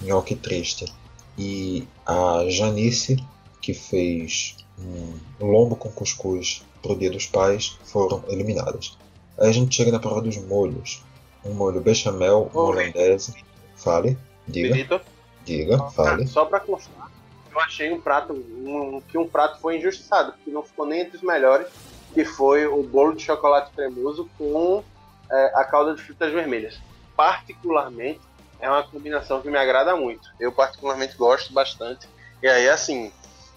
[0.00, 0.90] Nhoque Triste,
[1.36, 3.22] e a Janice,
[3.60, 8.96] que fez um lombo com cuscuz pro Dia dos Pais, foram eliminadas.
[9.38, 11.02] Aí a gente chega na prova dos molhos.
[11.44, 13.34] Um molho bechamel, holandese.
[13.76, 14.16] Fale,
[14.48, 14.70] diga.
[14.70, 15.00] Benito.
[15.44, 16.26] Diga, fale.
[16.26, 17.09] Só para constar,
[17.52, 21.16] eu achei um prato um, que um prato foi injustiçado, porque não ficou nem entre
[21.16, 21.66] os melhores,
[22.14, 24.82] que foi o bolo de chocolate cremoso com
[25.30, 26.80] é, a calda de frutas vermelhas.
[27.16, 28.20] Particularmente,
[28.60, 30.30] é uma combinação que me agrada muito.
[30.38, 32.08] Eu particularmente gosto bastante.
[32.42, 33.12] E aí, assim,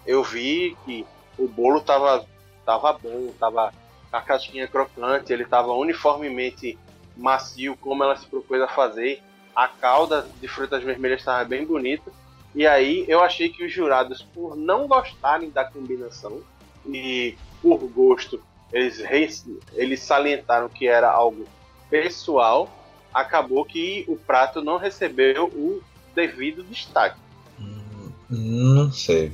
[0.06, 1.06] eu vi que
[1.38, 2.26] o bolo tava,
[2.64, 3.72] tava bom, tava
[4.12, 6.78] a casquinha crocante, ele tava uniformemente
[7.16, 9.22] macio, como ela se propôs a fazer.
[9.54, 12.10] A calda de frutas vermelhas estava bem bonita.
[12.54, 16.40] E aí eu achei que os jurados, por não gostarem da combinação
[16.86, 18.40] e por gosto,
[18.72, 21.46] eles, eles salientaram que era algo
[21.90, 22.68] pessoal,
[23.12, 25.82] acabou que o prato não recebeu o
[26.14, 27.18] devido destaque.
[27.58, 29.30] Hum, não sei,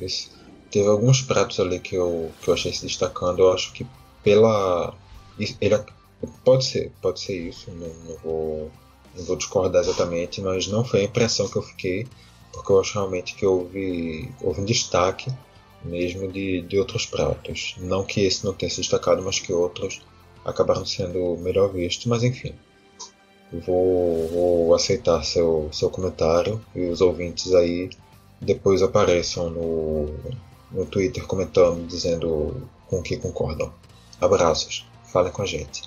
[0.70, 3.40] teve alguns pratos ali que eu, que eu achei se destacando.
[3.40, 3.86] Eu acho que
[4.22, 4.94] pela.
[5.38, 5.78] Ele,
[6.44, 8.70] pode ser, pode ser isso, não, não, vou,
[9.16, 12.06] não vou discordar exatamente, mas não foi a impressão que eu fiquei
[12.52, 15.32] porque eu acho realmente que houve, houve um destaque
[15.84, 17.74] mesmo de, de outros pratos.
[17.78, 20.02] Não que esse não tenha se destacado, mas que outros
[20.44, 22.54] acabaram sendo melhor vistos, mas enfim.
[23.52, 27.90] Vou, vou aceitar seu, seu comentário e os ouvintes aí
[28.40, 30.06] depois apareçam no,
[30.70, 33.72] no Twitter comentando, dizendo com que concordam.
[34.20, 35.82] Abraços, falem com a gente.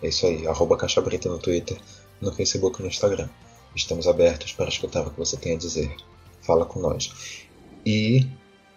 [0.00, 1.76] É isso aí, arroba Caixa Brita no Twitter,
[2.20, 3.28] no Facebook e no Instagram.
[3.74, 5.94] Estamos abertos para escutar o que você tem a dizer.
[6.48, 7.12] Fala com nós.
[7.84, 8.26] E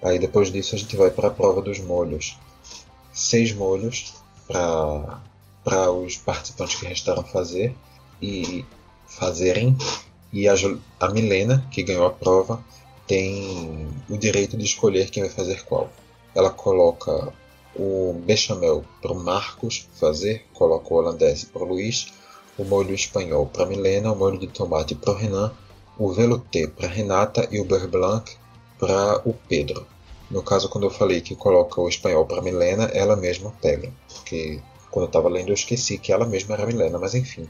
[0.03, 2.37] aí depois disso a gente vai para a prova dos molhos.
[3.13, 4.13] Seis molhos
[4.45, 7.73] para os participantes que restaram fazer
[8.21, 8.65] e
[9.07, 9.77] fazerem.
[10.33, 10.53] E a,
[10.99, 12.61] a Milena, que ganhou a prova,
[13.07, 15.89] tem o direito de escolher quem vai fazer qual.
[16.35, 17.31] Ela coloca
[17.73, 22.11] o bechamel para o Marcos fazer, coloca o holandês para o Luiz,
[22.57, 25.53] o molho espanhol para Milena, o molho de tomate para o Renan,
[26.03, 28.35] o velouté para Renata e o beurre blanc
[28.79, 29.85] para o Pedro.
[30.31, 33.93] No caso, quando eu falei que coloca o espanhol para Milena, ela mesma pega.
[34.11, 34.59] Porque
[34.89, 37.47] quando eu estava lendo eu esqueci que ela mesma era Milena, mas enfim.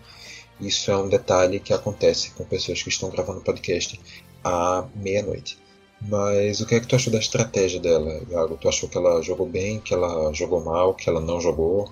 [0.60, 3.98] Isso é um detalhe que acontece com pessoas que estão gravando podcast
[4.44, 5.58] à meia-noite.
[6.02, 8.58] Mas o que é que tu achou da estratégia dela, Iago?
[8.58, 11.90] Tu achou que ela jogou bem, que ela jogou mal, que ela não jogou?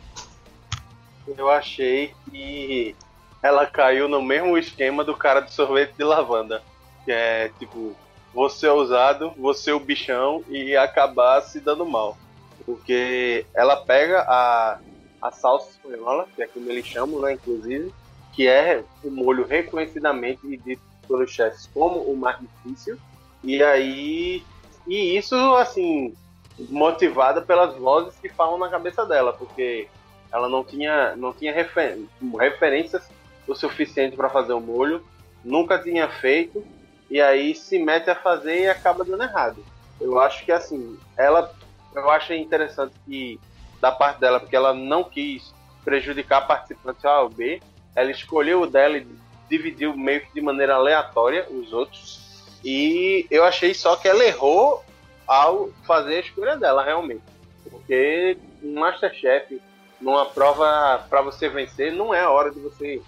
[1.37, 2.95] Eu achei que
[3.41, 6.61] ela caiu no mesmo esquema do cara do sorvete de lavanda.
[7.05, 7.95] Que é tipo,
[8.33, 12.17] você é ousado, você é o bichão e acabar se dando mal.
[12.65, 14.79] Porque ela pega a,
[15.21, 17.93] a salsa espanhola, que é como eles chamam, né, inclusive,
[18.33, 22.97] que é o molho reconhecidamente dito pelos chefes como o mais difícil.
[23.43, 24.43] E aí.
[24.85, 26.15] E isso, assim,
[26.57, 29.87] motivada pelas vozes que falam na cabeça dela, porque
[30.31, 31.99] ela não tinha, não tinha refer,
[32.39, 33.07] referências
[33.49, 35.03] o suficiente para fazer o molho,
[35.43, 36.63] nunca tinha feito,
[37.09, 39.63] e aí se mete a fazer e acaba dando errado.
[39.99, 41.51] Eu acho que assim, ela
[41.95, 43.39] eu achei interessante que
[43.81, 47.61] da parte dela, porque ela não quis prejudicar participante A ou B,
[47.95, 49.07] ela escolheu o dela e
[49.49, 52.53] dividiu meio que de maneira aleatória os outros.
[52.63, 54.83] E eu achei só que ela errou
[55.25, 57.23] ao fazer a escolha dela, realmente.
[57.69, 59.61] Porque um Masterchef,
[59.99, 63.01] numa prova para você vencer, não é a hora de você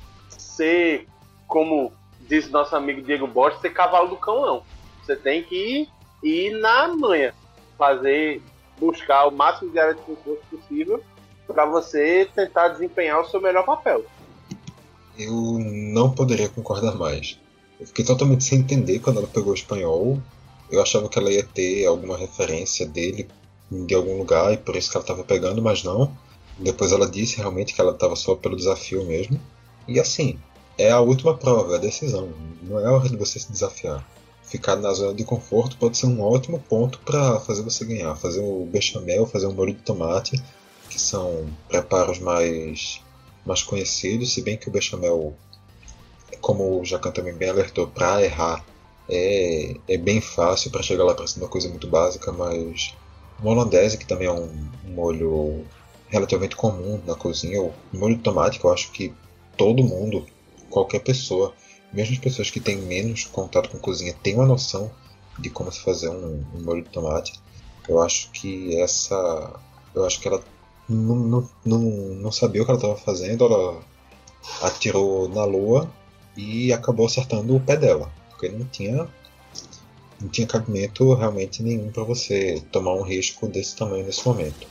[0.62, 1.08] ser,
[1.48, 1.92] como
[2.30, 4.64] diz nosso amigo Diego Borges, ser cavalo do cão, não.
[5.02, 5.90] Você tem que ir,
[6.24, 7.34] ir na manha,
[7.80, 8.44] fazer,
[8.80, 11.04] buscar o máximo de área de conforto possível
[11.48, 14.06] para você tentar desempenhar o seu melhor papel.
[15.18, 17.40] Eu não poderia concordar mais.
[17.80, 20.22] Eu fiquei totalmente sem entender quando ela pegou o espanhol.
[20.70, 23.28] Eu achava que ela ia ter alguma referência dele
[23.72, 26.16] de algum lugar e por isso que ela estava pegando, mas não.
[26.60, 29.40] Depois ela disse realmente que ela estava só pelo desafio mesmo.
[29.88, 30.40] E assim,
[30.78, 32.30] é a última prova, é a decisão.
[32.62, 34.06] Não é hora de você se desafiar.
[34.44, 38.16] Ficar na zona de conforto pode ser um ótimo ponto para fazer você ganhar.
[38.16, 40.42] Fazer o bechamel, fazer o molho de tomate,
[40.90, 43.02] que são preparos mais,
[43.46, 45.34] mais conhecidos, se bem que o bechamel,
[46.42, 48.66] como o Jacan também bem alertou, para errar
[49.12, 52.96] é, é bem fácil para chegar lá para ser uma coisa muito básica, mas
[53.44, 54.50] o holandese, que também é um
[54.86, 55.66] molho
[56.08, 59.14] relativamente comum na cozinha, o molho de tomate, que eu acho que
[59.58, 60.26] todo mundo,
[60.72, 61.54] qualquer pessoa,
[61.94, 64.92] mesmo as pessoas que têm menos contato com cozinha, têm uma noção
[65.38, 67.40] de como se fazer um, um molho de tomate.
[67.88, 69.60] Eu acho que essa.
[69.94, 70.44] Eu acho que ela
[70.88, 73.82] não, não, não, não sabia o que ela estava fazendo, ela
[74.62, 75.92] atirou na lua
[76.36, 79.08] e acabou acertando o pé dela, porque não tinha
[80.20, 84.68] não tinha cabimento realmente nenhum para você tomar um risco desse tamanho nesse momento.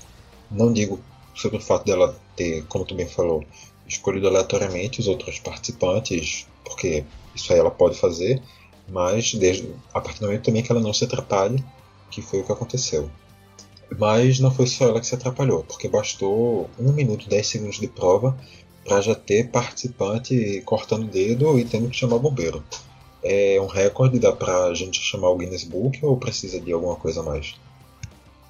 [0.50, 1.00] Não digo
[1.34, 3.44] sobre o fato dela ter, como tu bem falou,
[3.90, 8.40] escolhido aleatoriamente os outros participantes, porque isso aí ela pode fazer,
[8.88, 11.62] mas desde, a partir do momento também que ela não se atrapalhe,
[12.10, 13.10] que foi o que aconteceu.
[13.98, 17.80] Mas não foi só ela que se atrapalhou, porque bastou 1 minuto e 10 segundos
[17.80, 18.38] de prova
[18.84, 22.64] para já ter participante cortando o dedo e tendo que chamar o bombeiro.
[23.22, 27.20] É um recorde, dá pra gente chamar o Guinness Book ou precisa de alguma coisa
[27.20, 27.60] a mais?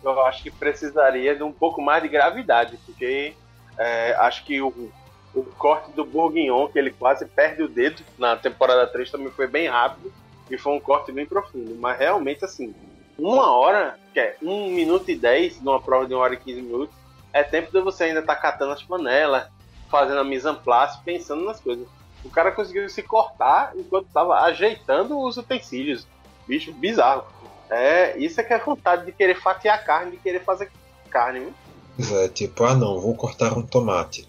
[0.05, 3.35] Eu acho que precisaria de um pouco mais de gravidade, porque
[3.79, 4.90] é, acho que o,
[5.35, 9.47] o corte do Bourguignon, que ele quase perde o dedo na temporada 3, também foi
[9.47, 10.12] bem rápido
[10.51, 11.77] e foi um corte bem profundo.
[11.79, 12.75] Mas realmente, assim,
[13.19, 16.62] uma hora, que é 1 minuto e 10 numa prova de 1 hora e 15
[16.62, 16.95] minutos,
[17.33, 19.47] é tempo de você ainda estar tá catando as panelas,
[19.88, 21.87] fazendo a mise en place, pensando nas coisas.
[22.25, 26.07] O cara conseguiu se cortar enquanto estava ajeitando os utensílios.
[26.47, 27.25] Bicho bizarro.
[27.71, 30.71] É, isso é que é vontade de querer fatiar carne, de querer fazer
[31.09, 32.19] carne, viu?
[32.19, 34.29] É, tipo, ah não, vou cortar um tomate.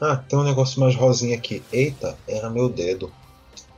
[0.00, 1.62] Ah, tem um negócio mais rosinha aqui.
[1.72, 3.12] Eita, era meu dedo.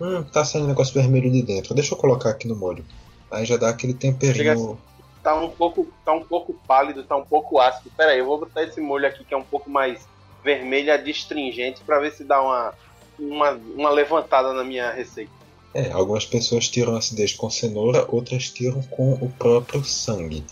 [0.00, 1.74] Hum, tá saindo um negócio vermelho de dentro.
[1.74, 2.85] Deixa eu colocar aqui no molho.
[3.31, 4.52] Aí já dá aquele temperinho.
[4.52, 4.76] Assim,
[5.22, 7.90] tá um pouco, tá um pouco pálido, tá um pouco ácido.
[7.96, 10.07] Pera aí, eu vou botar esse molho aqui que é um pouco mais
[10.42, 12.74] vermelho adstringente para ver se dá uma,
[13.18, 15.33] uma, uma levantada na minha receita.
[15.74, 20.44] É, algumas pessoas tiram acidez com cenoura, outras tiram com o próprio sangue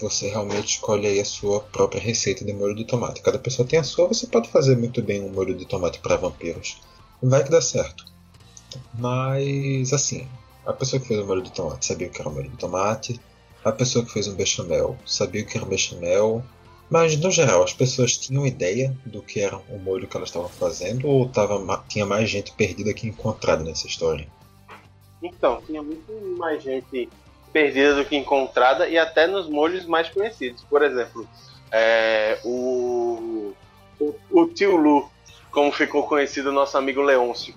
[0.00, 3.22] você realmente escolhe aí a sua própria receita de molho de tomate.
[3.22, 6.16] Cada pessoa tem a sua, você pode fazer muito bem um molho de tomate para
[6.16, 6.80] vampiros.
[7.22, 8.04] Vai que dá certo.
[8.94, 10.28] Mas assim,
[10.66, 12.56] a pessoa que fez o molho de tomate sabia o que era um molho de
[12.56, 13.20] tomate.
[13.64, 16.44] A pessoa que fez um bechamel sabia o que era um bechamel.
[16.90, 20.48] Mas no geral, as pessoas tinham ideia do que era o molho que elas estavam
[20.48, 24.26] fazendo ou tava, tinha mais gente perdida que encontrada nessa história?
[25.22, 27.08] Então, tinha muito mais gente
[27.52, 30.64] perdida do que encontrada e até nos molhos mais conhecidos.
[30.64, 31.28] Por exemplo,
[31.70, 33.54] é, o,
[33.98, 35.10] o, o, tio Lu,
[35.50, 37.54] como ficou conhecido nosso amigo Leôncio,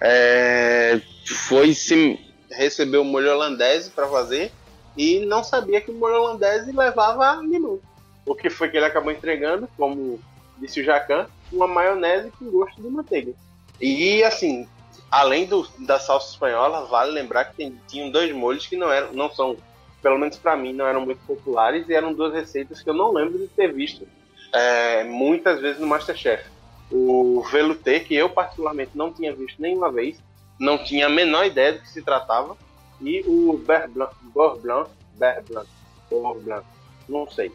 [0.00, 2.18] é, foi se
[2.50, 4.52] recebeu o molho holandês para fazer
[4.96, 7.80] e não sabia que o molho holandês levava limão.
[8.24, 10.20] O que foi que ele acabou entregando, como
[10.58, 13.32] disse o Jacan, uma maionese com gosto de manteiga.
[13.80, 14.66] E assim,
[15.10, 19.12] além do, da salsa espanhola, vale lembrar que tem, tinham dois molhos que não eram,
[19.12, 19.56] não são,
[20.02, 23.12] pelo menos para mim, não eram muito populares e eram duas receitas que eu não
[23.12, 24.06] lembro de ter visto
[24.52, 26.44] é, muitas vezes no MasterChef.
[26.90, 30.18] O velouté, que eu particularmente não tinha visto nenhuma vez,
[30.58, 32.56] não tinha a menor ideia do que se tratava,
[33.00, 35.68] e o Beurre Blanc, Beurre Blanc, Beurre Blanc,
[36.08, 36.66] Beurre Blanc,
[37.08, 37.52] não sei.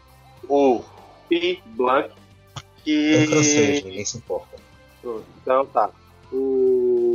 [0.48, 0.82] O
[1.28, 2.10] Pi Blanc,
[2.84, 3.14] que...
[3.14, 4.56] É francês, ninguém se importa.
[5.40, 5.90] Então tá.
[6.32, 7.11] O,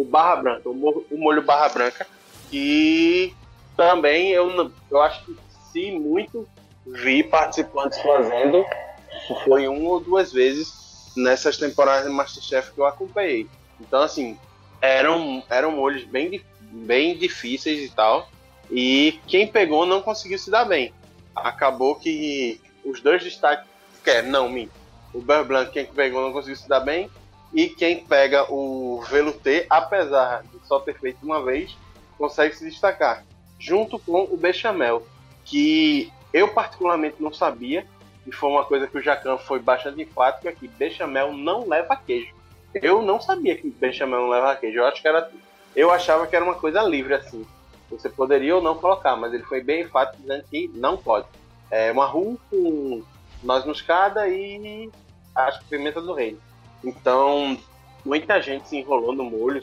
[0.00, 2.06] o Barra Branca, o o molho Barra Branca,
[2.50, 3.34] que
[3.76, 5.36] também eu, eu acho que
[5.70, 6.48] se muito
[6.86, 8.64] vi participantes fazendo,
[9.44, 13.46] foi uma ou duas vezes nessas temporadas de Masterchef que eu acompanhei.
[13.80, 14.38] Então, assim,
[14.80, 18.28] eram, eram molhos bem, bem difíceis e tal.
[18.70, 20.92] E quem pegou não conseguiu se dar bem.
[21.34, 23.68] Acabou que os dois destaques.
[24.04, 24.68] Quer, não, mim.
[25.12, 27.10] O Beurre Blanc, quem pegou não conseguiu se dar bem.
[27.52, 31.76] E quem pega o velouté, apesar de só ter feito uma vez,
[32.16, 33.24] consegue se destacar.
[33.58, 35.06] Junto com o bechamel,
[35.44, 37.86] que eu particularmente não sabia,
[38.26, 41.96] e foi uma coisa que o Jacan foi bastante enfático, é que bechamel não leva
[41.96, 42.32] queijo.
[42.74, 44.78] Eu não sabia que bechamel não leva queijo.
[44.78, 45.28] Eu acho que era.
[45.74, 47.44] Eu achava que era uma coisa livre assim.
[47.90, 51.26] Você poderia ou não colocar, mas ele foi bem enfático dizendo que não pode.
[51.70, 53.02] É uma roux com
[53.42, 54.88] noz moscada e
[55.34, 56.40] acho que pimenta do reino.
[56.84, 57.58] Então,
[58.04, 59.60] muita gente se enrolou no molho.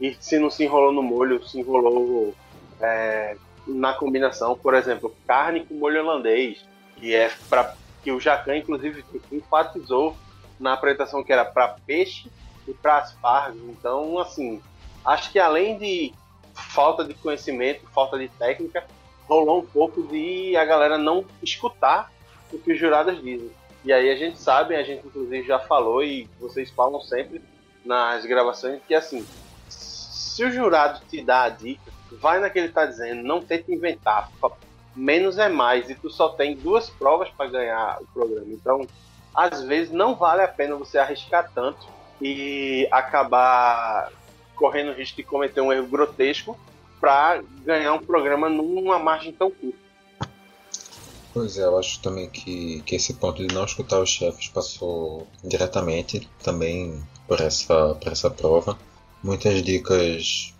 [0.00, 2.34] E se não se enrolou no molho, se enrolou
[2.80, 3.36] é,
[3.66, 4.56] na combinação.
[4.56, 6.64] Por exemplo, carne com molho holandês,
[6.96, 10.16] que é para que o Jacan, inclusive, enfatizou
[10.58, 12.28] na apresentação que era para peixe
[12.66, 13.62] e para aspargos.
[13.68, 14.60] Então, assim,
[15.04, 16.12] acho que além de
[16.54, 18.84] falta de conhecimento, falta de técnica,
[19.28, 22.12] rolou um pouco de a galera não escutar
[22.52, 23.50] o que os jurados dizem.
[23.84, 27.42] E aí a gente sabe, a gente inclusive já falou e vocês falam sempre
[27.84, 29.26] nas gravações que assim,
[29.68, 31.90] se o jurado te dá a dica,
[32.20, 34.30] vai naquele que tá dizendo, não tenta inventar,
[34.94, 38.46] menos é mais e tu só tem duas provas para ganhar o programa.
[38.48, 38.86] Então,
[39.34, 41.86] às vezes não vale a pena você arriscar tanto
[42.20, 44.12] e acabar
[44.54, 46.58] correndo o risco de cometer um erro grotesco
[47.00, 49.81] para ganhar um programa numa margem tão curta.
[51.32, 55.26] Pois é, eu acho também que, que esse ponto de não escutar os chefes passou
[55.42, 58.78] diretamente também por essa, por essa prova.
[59.22, 60.52] Muitas dicas,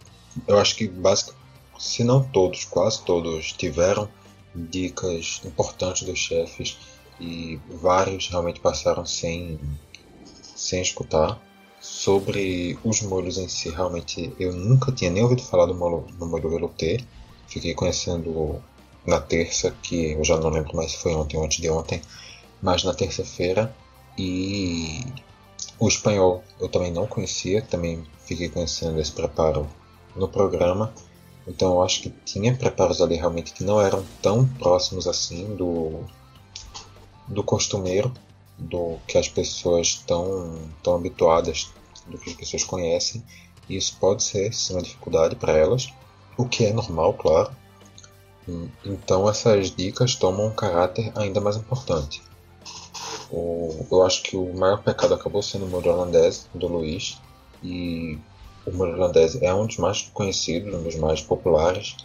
[0.49, 1.35] eu acho que básico,
[1.79, 4.09] se não todos, quase todos tiveram
[4.55, 6.79] dicas importantes dos chefes
[7.21, 9.61] e vários realmente passaram sem,
[10.55, 11.41] sem escutar.
[11.81, 16.27] Sobre os molhos em si, realmente eu nunca tinha nem ouvido falar do molho, do
[16.27, 16.99] molho velouté.
[17.49, 18.63] Fiquei conhecendo
[19.07, 22.01] na terça, que eu já não lembro mais se foi ontem ou antes de ontem,
[22.61, 23.75] mas na terça-feira.
[24.17, 25.05] E
[25.79, 29.69] o espanhol eu também não conhecia, também fiquei conhecendo esse preparo
[30.15, 30.93] no programa.
[31.47, 36.05] Então eu acho que tinha preparos ali realmente que não eram tão próximos assim do,
[37.27, 38.13] do costumeiro,
[38.57, 41.73] do que as pessoas estão tão habituadas,
[42.07, 43.23] do que as pessoas conhecem.
[43.69, 45.93] E isso pode ser sim uma dificuldade para elas,
[46.37, 47.51] o que é normal, claro.
[48.85, 52.23] Então essas dicas tomam um caráter ainda mais importante.
[53.31, 57.19] O, eu acho que o maior pecado acabou sendo o molho holandês do Luiz
[57.63, 58.19] e
[58.67, 61.97] o molho holandês é um dos mais conhecidos, um dos mais populares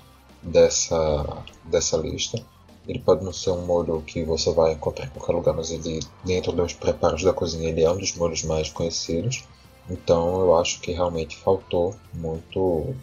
[0.42, 2.42] dessa, dessa lista.
[2.88, 6.00] Ele pode não ser um molho que você vai encontrar em qualquer lugar, mas ele
[6.24, 9.44] dentro dos preparos da cozinha ele é um dos molhos mais conhecidos.
[9.90, 12.96] Então eu acho que realmente faltou muito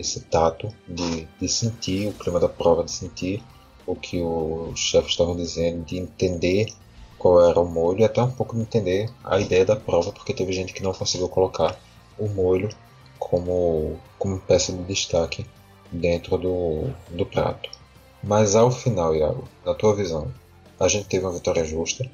[0.00, 3.42] esse tato de, de sentir o clima da prova, de sentir
[3.86, 6.72] o que os chefes estavam dizendo, de entender
[7.18, 10.32] qual era o molho e até um pouco de entender a ideia da prova, porque
[10.32, 11.78] teve gente que não conseguiu colocar
[12.18, 12.70] o molho
[13.18, 15.46] como, como peça de destaque
[15.92, 17.70] dentro do, do prato.
[18.22, 20.32] Mas ao final, Iago, na tua visão,
[20.78, 22.10] a gente teve uma vitória justa?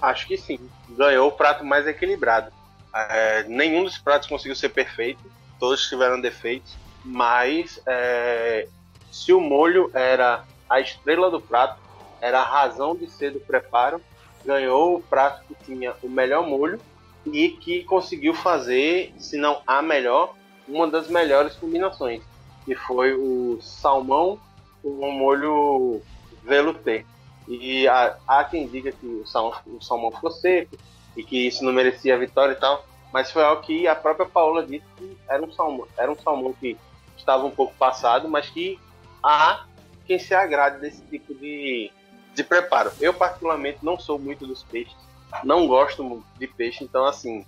[0.00, 0.58] Acho que sim.
[0.90, 2.52] Ganhou o prato mais equilibrado.
[2.94, 5.22] É, nenhum dos pratos conseguiu ser perfeito
[5.58, 8.68] todos tiveram defeitos, mas é,
[9.10, 11.80] se o molho era a estrela do prato,
[12.20, 14.00] era a razão de ser do preparo,
[14.44, 16.80] ganhou o prato que tinha o melhor molho
[17.24, 20.34] e que conseguiu fazer, se não a melhor,
[20.68, 22.22] uma das melhores combinações,
[22.64, 24.38] que foi o salmão
[24.82, 26.02] com o molho
[26.42, 27.04] velouté.
[27.48, 30.76] E há, há quem diga que o salmão, o salmão ficou seco
[31.16, 32.84] e que isso não merecia a vitória e tal,
[33.16, 36.52] mas foi algo que a própria Paola disse que era um salmão, era um salmão
[36.52, 36.76] que
[37.16, 38.78] estava um pouco passado, mas que
[39.22, 39.64] há
[40.06, 41.90] quem se agrade desse tipo de,
[42.34, 42.92] de preparo.
[43.00, 44.94] Eu, particularmente, não sou muito dos peixes,
[45.42, 47.46] não gosto de peixe, então, assim,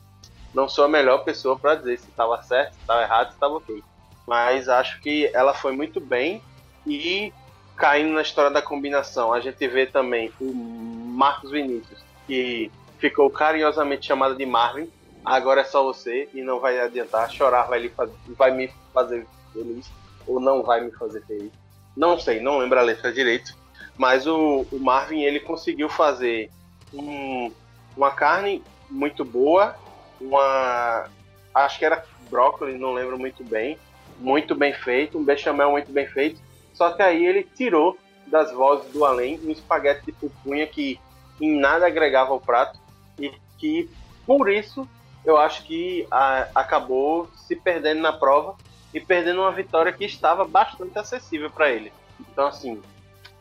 [0.54, 3.54] não sou a melhor pessoa para dizer se estava certo, se estava errado, se estava
[3.56, 3.84] ok.
[4.26, 6.42] Mas acho que ela foi muito bem
[6.86, 7.30] e
[7.76, 14.06] caindo na história da combinação, a gente vê também o Marcos Vinícius, que ficou carinhosamente
[14.06, 14.90] chamado de Marvin.
[15.28, 17.30] Agora é só você e não vai adiantar.
[17.30, 17.92] Chorar vai, lhe
[18.28, 19.90] vai me fazer feliz
[20.26, 21.52] ou não vai me fazer feliz.
[21.94, 23.54] Não sei, não lembro a letra direito.
[23.96, 26.50] Mas o, o Marvin ele conseguiu fazer
[26.94, 27.52] um,
[27.94, 29.74] uma carne muito boa,
[30.18, 31.08] uma
[31.54, 33.78] acho que era brócolis, não lembro muito bem,
[34.18, 36.40] muito bem feito, um bechamel muito bem feito.
[36.72, 40.98] Só que aí ele tirou das vozes do além um espaguete de pupunha que
[41.38, 42.78] em nada agregava ao prato
[43.18, 43.90] e que
[44.26, 44.88] por isso
[45.24, 48.56] eu acho que a, acabou se perdendo na prova
[48.92, 51.92] e perdendo uma vitória que estava bastante acessível para ele.
[52.20, 52.82] Então assim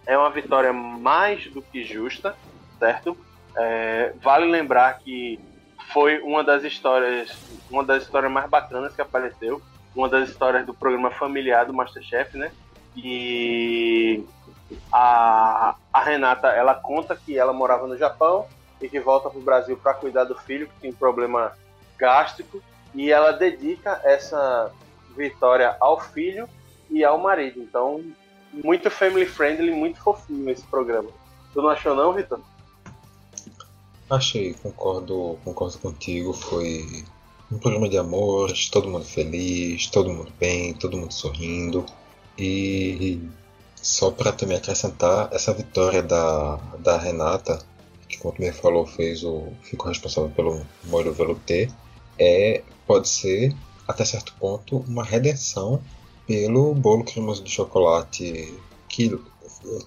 [0.05, 2.35] é uma vitória mais do que justa,
[2.79, 3.17] certo?
[3.55, 5.39] É, vale lembrar que
[5.91, 7.35] foi uma das histórias,
[7.69, 9.61] uma das histórias mais bacanas que apareceu,
[9.95, 12.51] uma das histórias do programa familiar do MasterChef, né?
[12.95, 14.23] E
[14.91, 18.47] a, a Renata, ela conta que ela morava no Japão
[18.81, 21.53] e que volta para o Brasil para cuidar do filho que tem problema
[21.97, 22.61] gástrico
[22.93, 24.71] e ela dedica essa
[25.15, 26.47] vitória ao filho
[26.89, 27.61] e ao marido.
[27.61, 28.03] Então,
[28.51, 31.09] muito family friendly, muito fofinho esse programa.
[31.53, 32.39] Tu não achou não, Vitor?
[34.09, 36.33] Achei, concordo, concordo contigo.
[36.33, 37.03] Foi
[37.51, 41.85] um programa de amor, todo mundo feliz, todo mundo bem, todo mundo sorrindo.
[42.37, 43.21] E
[43.75, 47.59] só para também acrescentar, essa vitória da, da Renata,
[48.07, 51.67] que como me falou, fez o, ficou responsável pelo molho velouté,
[52.19, 53.55] é, pode ser,
[53.87, 55.81] até certo ponto, uma redenção
[56.25, 58.53] pelo bolo cremoso de chocolate
[58.89, 59.17] que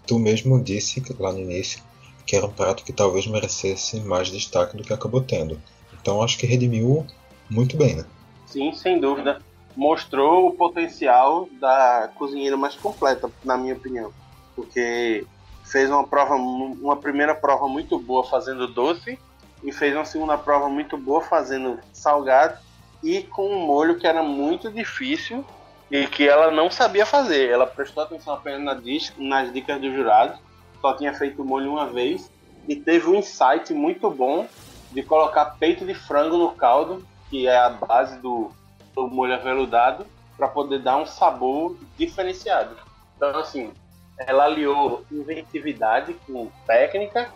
[0.07, 1.83] tu mesmo disse lá no início
[2.27, 5.61] que era um prato que talvez merecesse mais destaque do que acabou tendo.
[6.01, 7.05] Então acho que redimiu
[7.51, 8.05] muito bem, né?
[8.47, 9.43] Sim, sem dúvida
[9.77, 14.13] mostrou o potencial da cozinheira mais completa, na minha opinião.
[14.55, 15.27] Porque
[15.65, 19.19] fez uma prova, uma primeira prova muito boa fazendo doce
[19.63, 22.59] e fez uma segunda prova muito boa fazendo salgado
[23.03, 25.45] e com um molho que era muito difícil
[25.91, 27.51] e que ela não sabia fazer.
[27.51, 28.83] Ela prestou atenção apenas
[29.19, 30.39] nas dicas do jurado,
[30.81, 32.31] só tinha feito o molho uma vez
[32.69, 34.47] e teve um insight muito bom
[34.93, 38.51] de colocar peito de frango no caldo, que é a base do,
[38.97, 40.07] o molho aveludado
[40.37, 42.77] para poder dar um sabor diferenciado.
[43.17, 43.73] Então, assim,
[44.19, 47.31] ela aliou inventividade com técnica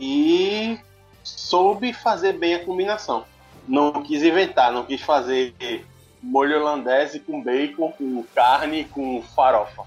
[0.00, 0.78] e
[1.26, 3.24] soube fazer bem a combinação.
[3.66, 5.84] Não quis inventar, não quis fazer
[6.22, 9.84] molho holandês com bacon, com carne, com farofa.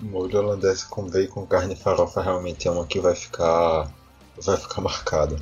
[0.00, 3.90] Molho holandês com bacon, carne e farofa realmente é uma que vai ficar
[4.40, 5.36] vai ficar marcada.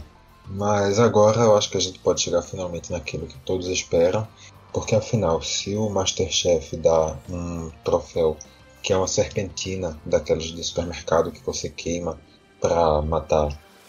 [0.47, 4.27] Mas agora eu acho que a gente pode chegar finalmente naquilo que todos esperam,
[4.73, 8.37] porque afinal, se o Masterchef dá um troféu
[8.83, 12.19] que é uma serpentina daquelas de supermercado que você queima
[12.61, 13.49] para matar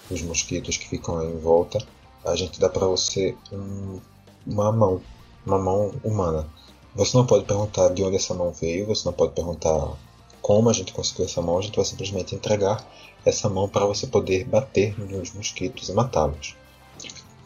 [0.10, 1.80] os mosquitos que ficam em volta,
[2.26, 4.00] a gente dá para você um,
[4.46, 5.02] uma mão,
[5.46, 6.48] uma mão humana.
[6.96, 9.98] Você não pode perguntar de onde essa mão veio, você não pode perguntar
[10.42, 12.86] como a gente conseguiu essa mão, a gente vai simplesmente entregar
[13.26, 16.56] essa mão para você poder bater nos mosquitos e matá-los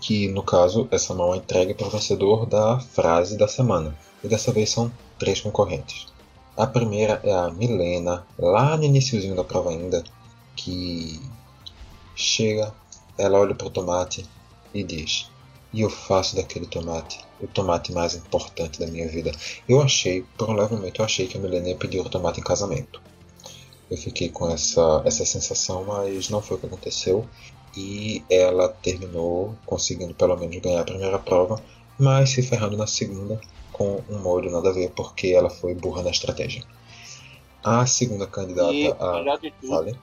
[0.05, 3.97] que no caso essa mão é entregue para o vencedor da frase da semana.
[4.23, 6.07] E dessa vez são três concorrentes.
[6.55, 10.03] A primeira é a Milena, lá no iníciozinho da prova ainda,
[10.55, 11.19] que
[12.15, 12.73] chega,
[13.17, 14.25] ela olha para o tomate
[14.73, 15.29] e diz:
[15.73, 19.31] E eu faço daquele tomate o tomate mais importante da minha vida.
[19.67, 22.39] Eu achei, por um leve momento, eu achei que a Milena ia pedir o tomate
[22.39, 23.01] em casamento.
[23.89, 27.27] Eu fiquei com essa, essa sensação, mas não foi o que aconteceu
[27.77, 31.61] e ela terminou conseguindo pelo menos ganhar a primeira prova,
[31.99, 33.39] mas se ferrando na segunda
[33.71, 36.63] com um molho nada a ver porque ela foi burra na estratégia.
[37.63, 39.11] A segunda candidata e, a.
[39.13, 39.99] Melhor de tudo, vale.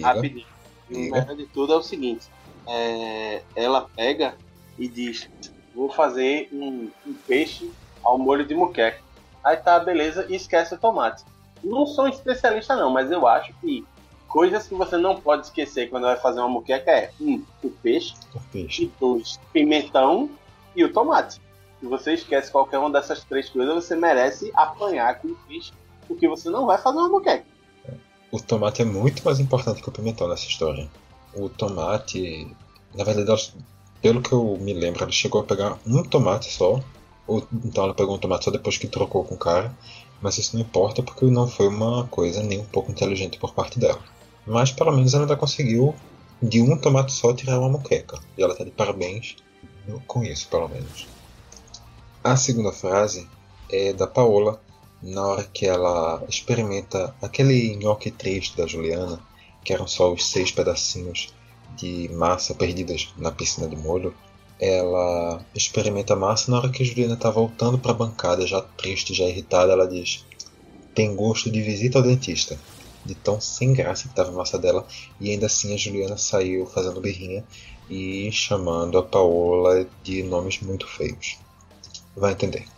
[0.00, 0.55] Rapidinho.
[0.90, 2.28] O melhor de tudo é o seguinte:
[2.66, 4.34] é, ela pega
[4.78, 5.28] e diz:
[5.74, 7.70] Vou fazer um, um peixe
[8.02, 9.00] ao molho de muqueca.
[9.44, 11.24] Aí tá, beleza, e esquece o tomate.
[11.62, 13.84] Não sou especialista, não, mas eu acho que
[14.28, 18.14] coisas que você não pode esquecer quando vai fazer uma moqueca é um, o peixe,
[18.34, 18.84] o peixe.
[18.84, 20.28] e dois, pimentão
[20.74, 21.40] e o tomate.
[21.80, 25.72] Se você esquece qualquer uma dessas três coisas, você merece apanhar com o peixe,
[26.08, 27.44] porque você não vai fazer uma moqueca.
[28.36, 30.86] O tomate é muito mais importante que o pimentão nessa história.
[31.32, 32.46] O tomate,
[32.94, 33.54] na verdade,
[34.02, 36.78] pelo que eu me lembro, ela chegou a pegar um tomate só.
[37.26, 39.74] Ou então ela pegou um tomate só depois que trocou com o cara.
[40.20, 43.78] Mas isso não importa porque não foi uma coisa nem um pouco inteligente por parte
[43.78, 44.00] dela.
[44.46, 45.94] Mas pelo menos ela ainda conseguiu
[46.42, 48.18] de um tomate só tirar uma moqueca.
[48.36, 49.36] E ela está de parabéns
[50.06, 51.06] com isso, pelo menos.
[52.22, 53.26] A segunda frase
[53.70, 54.60] é da Paola,
[55.02, 59.20] na hora que ela experimenta aquele nhoque triste da Juliana,
[59.64, 61.34] que eram só os seis pedacinhos
[61.76, 64.14] de massa perdidas na piscina de molho.
[64.58, 68.62] Ela experimenta a massa na hora que a Juliana está voltando para a bancada, já
[68.62, 69.72] triste, já irritada.
[69.72, 70.24] Ela diz:
[70.94, 72.58] Tem gosto de visita ao dentista
[73.06, 74.86] de tão sem graça que estava a massa dela.
[75.20, 77.44] E ainda assim a Juliana saiu fazendo birrinha
[77.88, 81.38] e chamando a Paola de nomes muito feios.
[82.16, 82.75] Vai entender.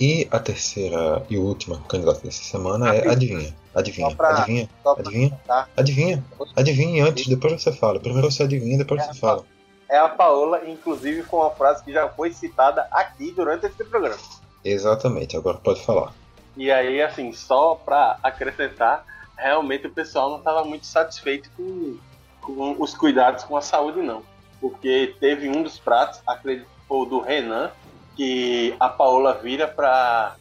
[0.00, 3.54] E a terceira e última candidata dessa semana é adivinha.
[3.74, 5.38] Adivinha, pra, adivinha, adivinha,
[5.76, 6.24] adivinha,
[6.56, 7.98] adivinha antes, depois você fala.
[8.00, 9.44] Primeiro você adivinha, depois é você fala.
[9.88, 14.18] É a Paola, inclusive com uma frase que já foi citada aqui durante esse programa.
[14.64, 16.12] Exatamente, agora pode falar.
[16.56, 19.04] E aí, assim, só pra acrescentar,
[19.36, 21.98] realmente o pessoal não estava muito satisfeito com,
[22.40, 24.22] com, os cuidados com a saúde, não.
[24.60, 27.70] Porque teve um dos pratos, acredito, o do Renan,
[28.16, 30.36] que a Paola vira para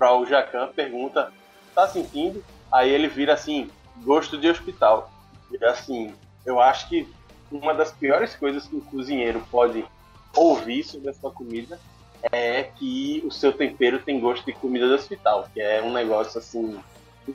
[0.00, 1.32] o Jacan, pergunta,
[1.74, 2.44] tá sentindo?
[2.70, 3.70] Aí ele vira assim,
[4.02, 5.10] gosto de hospital.
[5.50, 6.14] E assim,
[6.44, 7.08] eu acho que
[7.50, 9.84] uma das piores coisas que um cozinheiro pode
[10.36, 11.78] ouvir sobre a sua comida
[12.30, 16.38] é que o seu tempero tem gosto de comida do hospital, que é um negócio
[16.38, 16.78] assim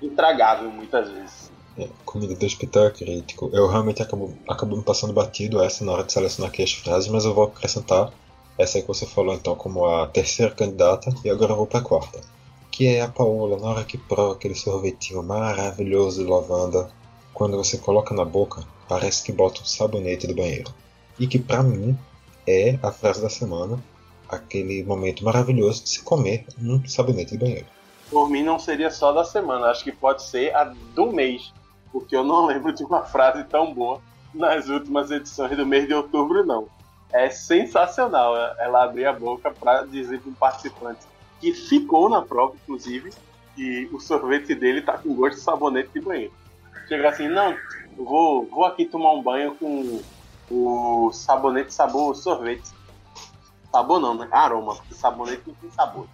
[0.01, 1.51] intragável muitas vezes.
[1.77, 3.49] É, comida do hospital é crítico.
[3.53, 7.09] Eu realmente acabo, acabo me passando batido essa na hora de selecionar aqui as frases,
[7.09, 8.11] mas eu vou acrescentar
[8.57, 11.79] essa aí que você falou então como a terceira candidata e agora eu vou para
[11.79, 12.21] a quarta.
[12.71, 16.89] Que é a Paola, na hora que prova aquele sorvetinho maravilhoso de lavanda,
[17.33, 20.73] quando você coloca na boca, parece que bota um sabonete do banheiro.
[21.19, 21.97] E que para mim
[22.47, 23.83] é a frase da semana,
[24.27, 27.67] aquele momento maravilhoso de se comer um sabonete de banheiro
[28.13, 31.51] por mim não seria só da semana, acho que pode ser a do mês,
[31.91, 33.99] porque eu não lembro de uma frase tão boa
[34.33, 36.67] nas últimas edições do mês de outubro, não.
[37.13, 41.01] É sensacional ela abrir a boca para dizer para um participante
[41.39, 43.11] que ficou na prova, inclusive,
[43.55, 46.33] que o sorvete dele tá com gosto de sabonete de banheiro.
[46.87, 47.55] Chega assim, não,
[47.95, 50.01] vou, vou aqui tomar um banho com
[50.49, 52.71] o sabonete sabor sorvete.
[53.71, 54.27] Sabor não, né?
[54.31, 56.07] Aroma, porque sabonete não tem sabor.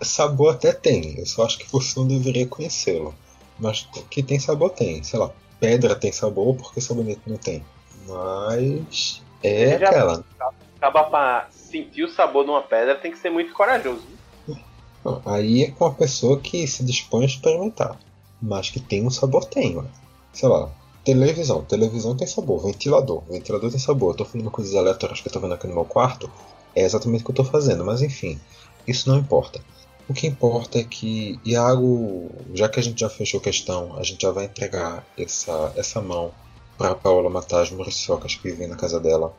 [0.00, 3.14] Sabor até tem, eu só acho que você não deveria conhecê-lo.
[3.58, 7.64] Mas que tem sabor tem, sei lá, pedra tem sabor porque sabonete não tem.
[8.10, 10.24] Mas é Já aquela.
[10.76, 14.02] Acaba pra sentir o sabor de uma pedra tem que ser muito corajoso.
[15.26, 17.98] aí é com a pessoa que se dispõe a experimentar.
[18.40, 19.84] Mas que tem um sabor tem, ué.
[20.32, 20.70] Sei lá,
[21.04, 24.12] televisão, televisão tem sabor, ventilador, ventilador tem sabor.
[24.12, 26.30] Eu tô falando coisas aleatórias que eu tô vendo aqui no meu quarto.
[26.74, 28.40] É exatamente o que eu tô fazendo, mas enfim.
[28.86, 29.60] Isso não importa.
[30.08, 34.22] O que importa é que Iago, já que a gente já fechou questão, a gente
[34.22, 36.32] já vai entregar essa, essa mão
[36.80, 39.34] para Paola matar as muriçocas que vivem na casa dela.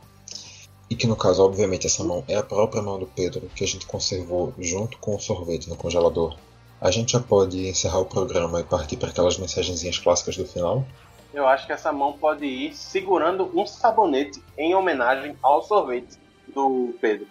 [0.87, 3.67] E que no caso, obviamente, essa mão é a própria mão do Pedro que a
[3.67, 6.37] gente conservou junto com o sorvete no congelador.
[6.79, 10.85] A gente já pode encerrar o programa e partir para aquelas mensagenzinhas clássicas do final?
[11.33, 16.19] Eu acho que essa mão pode ir segurando um sabonete em homenagem ao sorvete
[16.53, 17.25] do Pedro.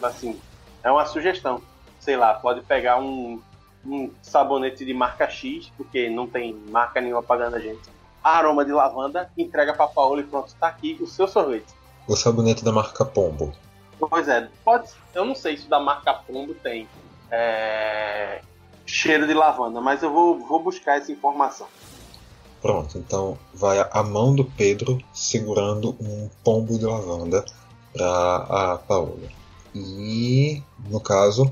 [0.00, 0.38] Assim,
[0.84, 1.60] é uma sugestão.
[1.98, 3.42] Sei lá, pode pegar um,
[3.84, 7.97] um sabonete de marca X, porque não tem marca nenhuma pagando a gente.
[8.22, 11.74] Aroma de lavanda, entrega pra Paola e pronto, tá aqui o seu sorvete.
[12.06, 13.52] O sabonete da marca Pombo.
[13.98, 14.90] Pois é, pode.
[15.14, 16.88] Eu não sei se da marca Pombo tem
[17.30, 18.40] é,
[18.86, 21.66] cheiro de lavanda, mas eu vou, vou buscar essa informação.
[22.60, 27.44] Pronto, então vai a mão do Pedro segurando um pombo de lavanda
[27.92, 29.28] para a Paola.
[29.74, 31.50] E, no caso,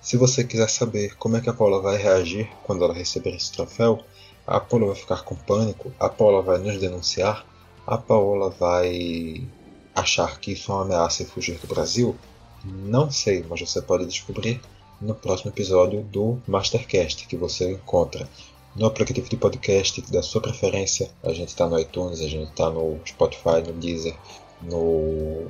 [0.00, 3.52] se você quiser saber como é que a Paula vai reagir quando ela receber esse
[3.52, 4.00] troféu,
[4.48, 7.44] a Paula vai ficar com pânico, a Paula vai nos denunciar,
[7.86, 9.46] a Paula vai
[9.94, 12.16] achar que isso é uma ameaça e fugir do Brasil?
[12.64, 14.60] Não sei, mas você pode descobrir
[15.00, 18.28] no próximo episódio do Mastercast, que você encontra
[18.74, 21.10] no aplicativo de podcast da sua preferência.
[21.22, 24.16] A gente está no iTunes, a gente está no Spotify, no Deezer,
[24.62, 25.46] no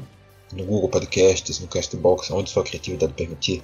[0.53, 3.62] no Google Podcasts, no Castbox, onde sua criatividade permitir.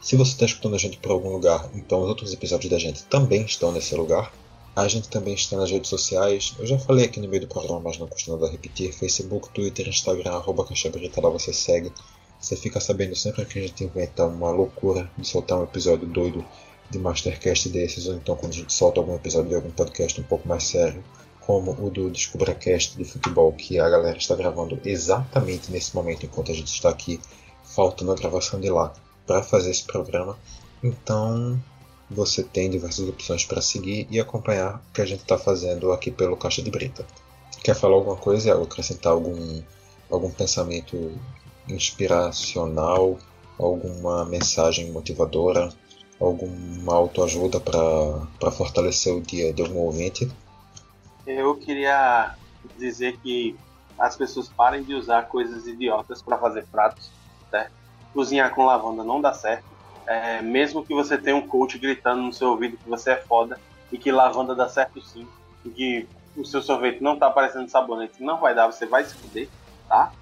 [0.00, 3.02] Se você está escutando a gente por algum lugar, então os outros episódios da gente
[3.04, 4.32] também estão nesse lugar.
[4.74, 6.54] A gente também está nas redes sociais.
[6.58, 8.92] Eu já falei aqui no meio do programa, mas não custa nada repetir.
[8.92, 11.92] Facebook, Twitter, Instagram, arroba Caixabrita, lá você segue.
[12.40, 16.44] Você fica sabendo sempre que a gente inventa uma loucura de soltar um episódio doido
[16.90, 20.24] de Mastercast desses, ou então quando a gente solta algum episódio de algum podcast um
[20.24, 21.04] pouco mais sério,
[21.40, 26.50] como o do DescubraCast de futebol, que a galera está gravando exatamente nesse momento enquanto
[26.50, 27.20] a gente está aqui,
[27.62, 28.92] faltando a gravação de lá
[29.26, 30.38] para fazer esse programa.
[30.82, 31.62] Então
[32.10, 36.10] você tem diversas opções para seguir e acompanhar o que a gente está fazendo aqui
[36.10, 37.06] pelo Caixa de Brita.
[37.62, 39.62] Quer falar alguma coisa, acrescentar algum,
[40.10, 41.12] algum pensamento
[41.68, 43.18] inspiracional,
[43.58, 45.72] alguma mensagem motivadora,
[46.20, 50.30] alguma autoajuda para fortalecer o dia de algum ouvinte?
[51.26, 52.34] Eu queria
[52.78, 53.56] dizer que
[53.98, 57.10] as pessoas parem de usar coisas idiotas para fazer pratos,
[57.50, 57.72] certo?
[58.12, 59.64] Cozinhar com lavanda não dá certo.
[60.06, 63.58] É, mesmo que você tenha um coach gritando no seu ouvido que você é foda
[63.92, 65.26] e que lavanda dá certo sim,
[65.64, 69.14] e que o seu sorvete não tá parecendo sabonete, não vai dar, você vai se
[69.14, 69.48] fuder,
[69.88, 70.12] tá?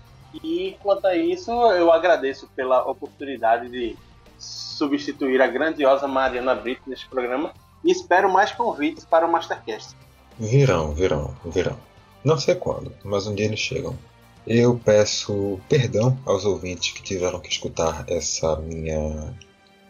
[0.43, 3.97] E quanto a isso, eu agradeço pela oportunidade de
[4.39, 7.53] substituir a grandiosa Mariana Brito neste programa
[7.85, 9.97] e espero mais convites para o Mastercast.
[10.39, 11.77] Virão, virão, virão.
[12.25, 13.97] Não sei quando, mas um dia eles chegam.
[14.47, 19.35] Eu peço perdão aos ouvintes que tiveram que escutar essa minha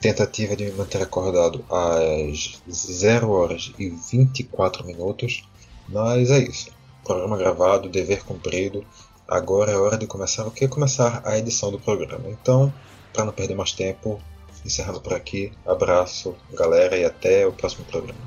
[0.01, 5.49] tentativa de me manter acordado às 0 horas e 24 minutos.
[5.89, 6.71] Mas é isso.
[7.05, 8.85] Programa gravado, dever cumprido.
[9.27, 10.69] Agora é hora de começar o que?
[10.69, 12.29] Começar a edição do programa.
[12.29, 12.73] Então,
[13.13, 14.21] para não perder mais tempo,
[14.65, 15.53] encerrando por aqui.
[15.67, 18.21] Abraço, galera, e até o próximo programa.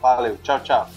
[0.00, 0.88] Valeu, tchau, tchau.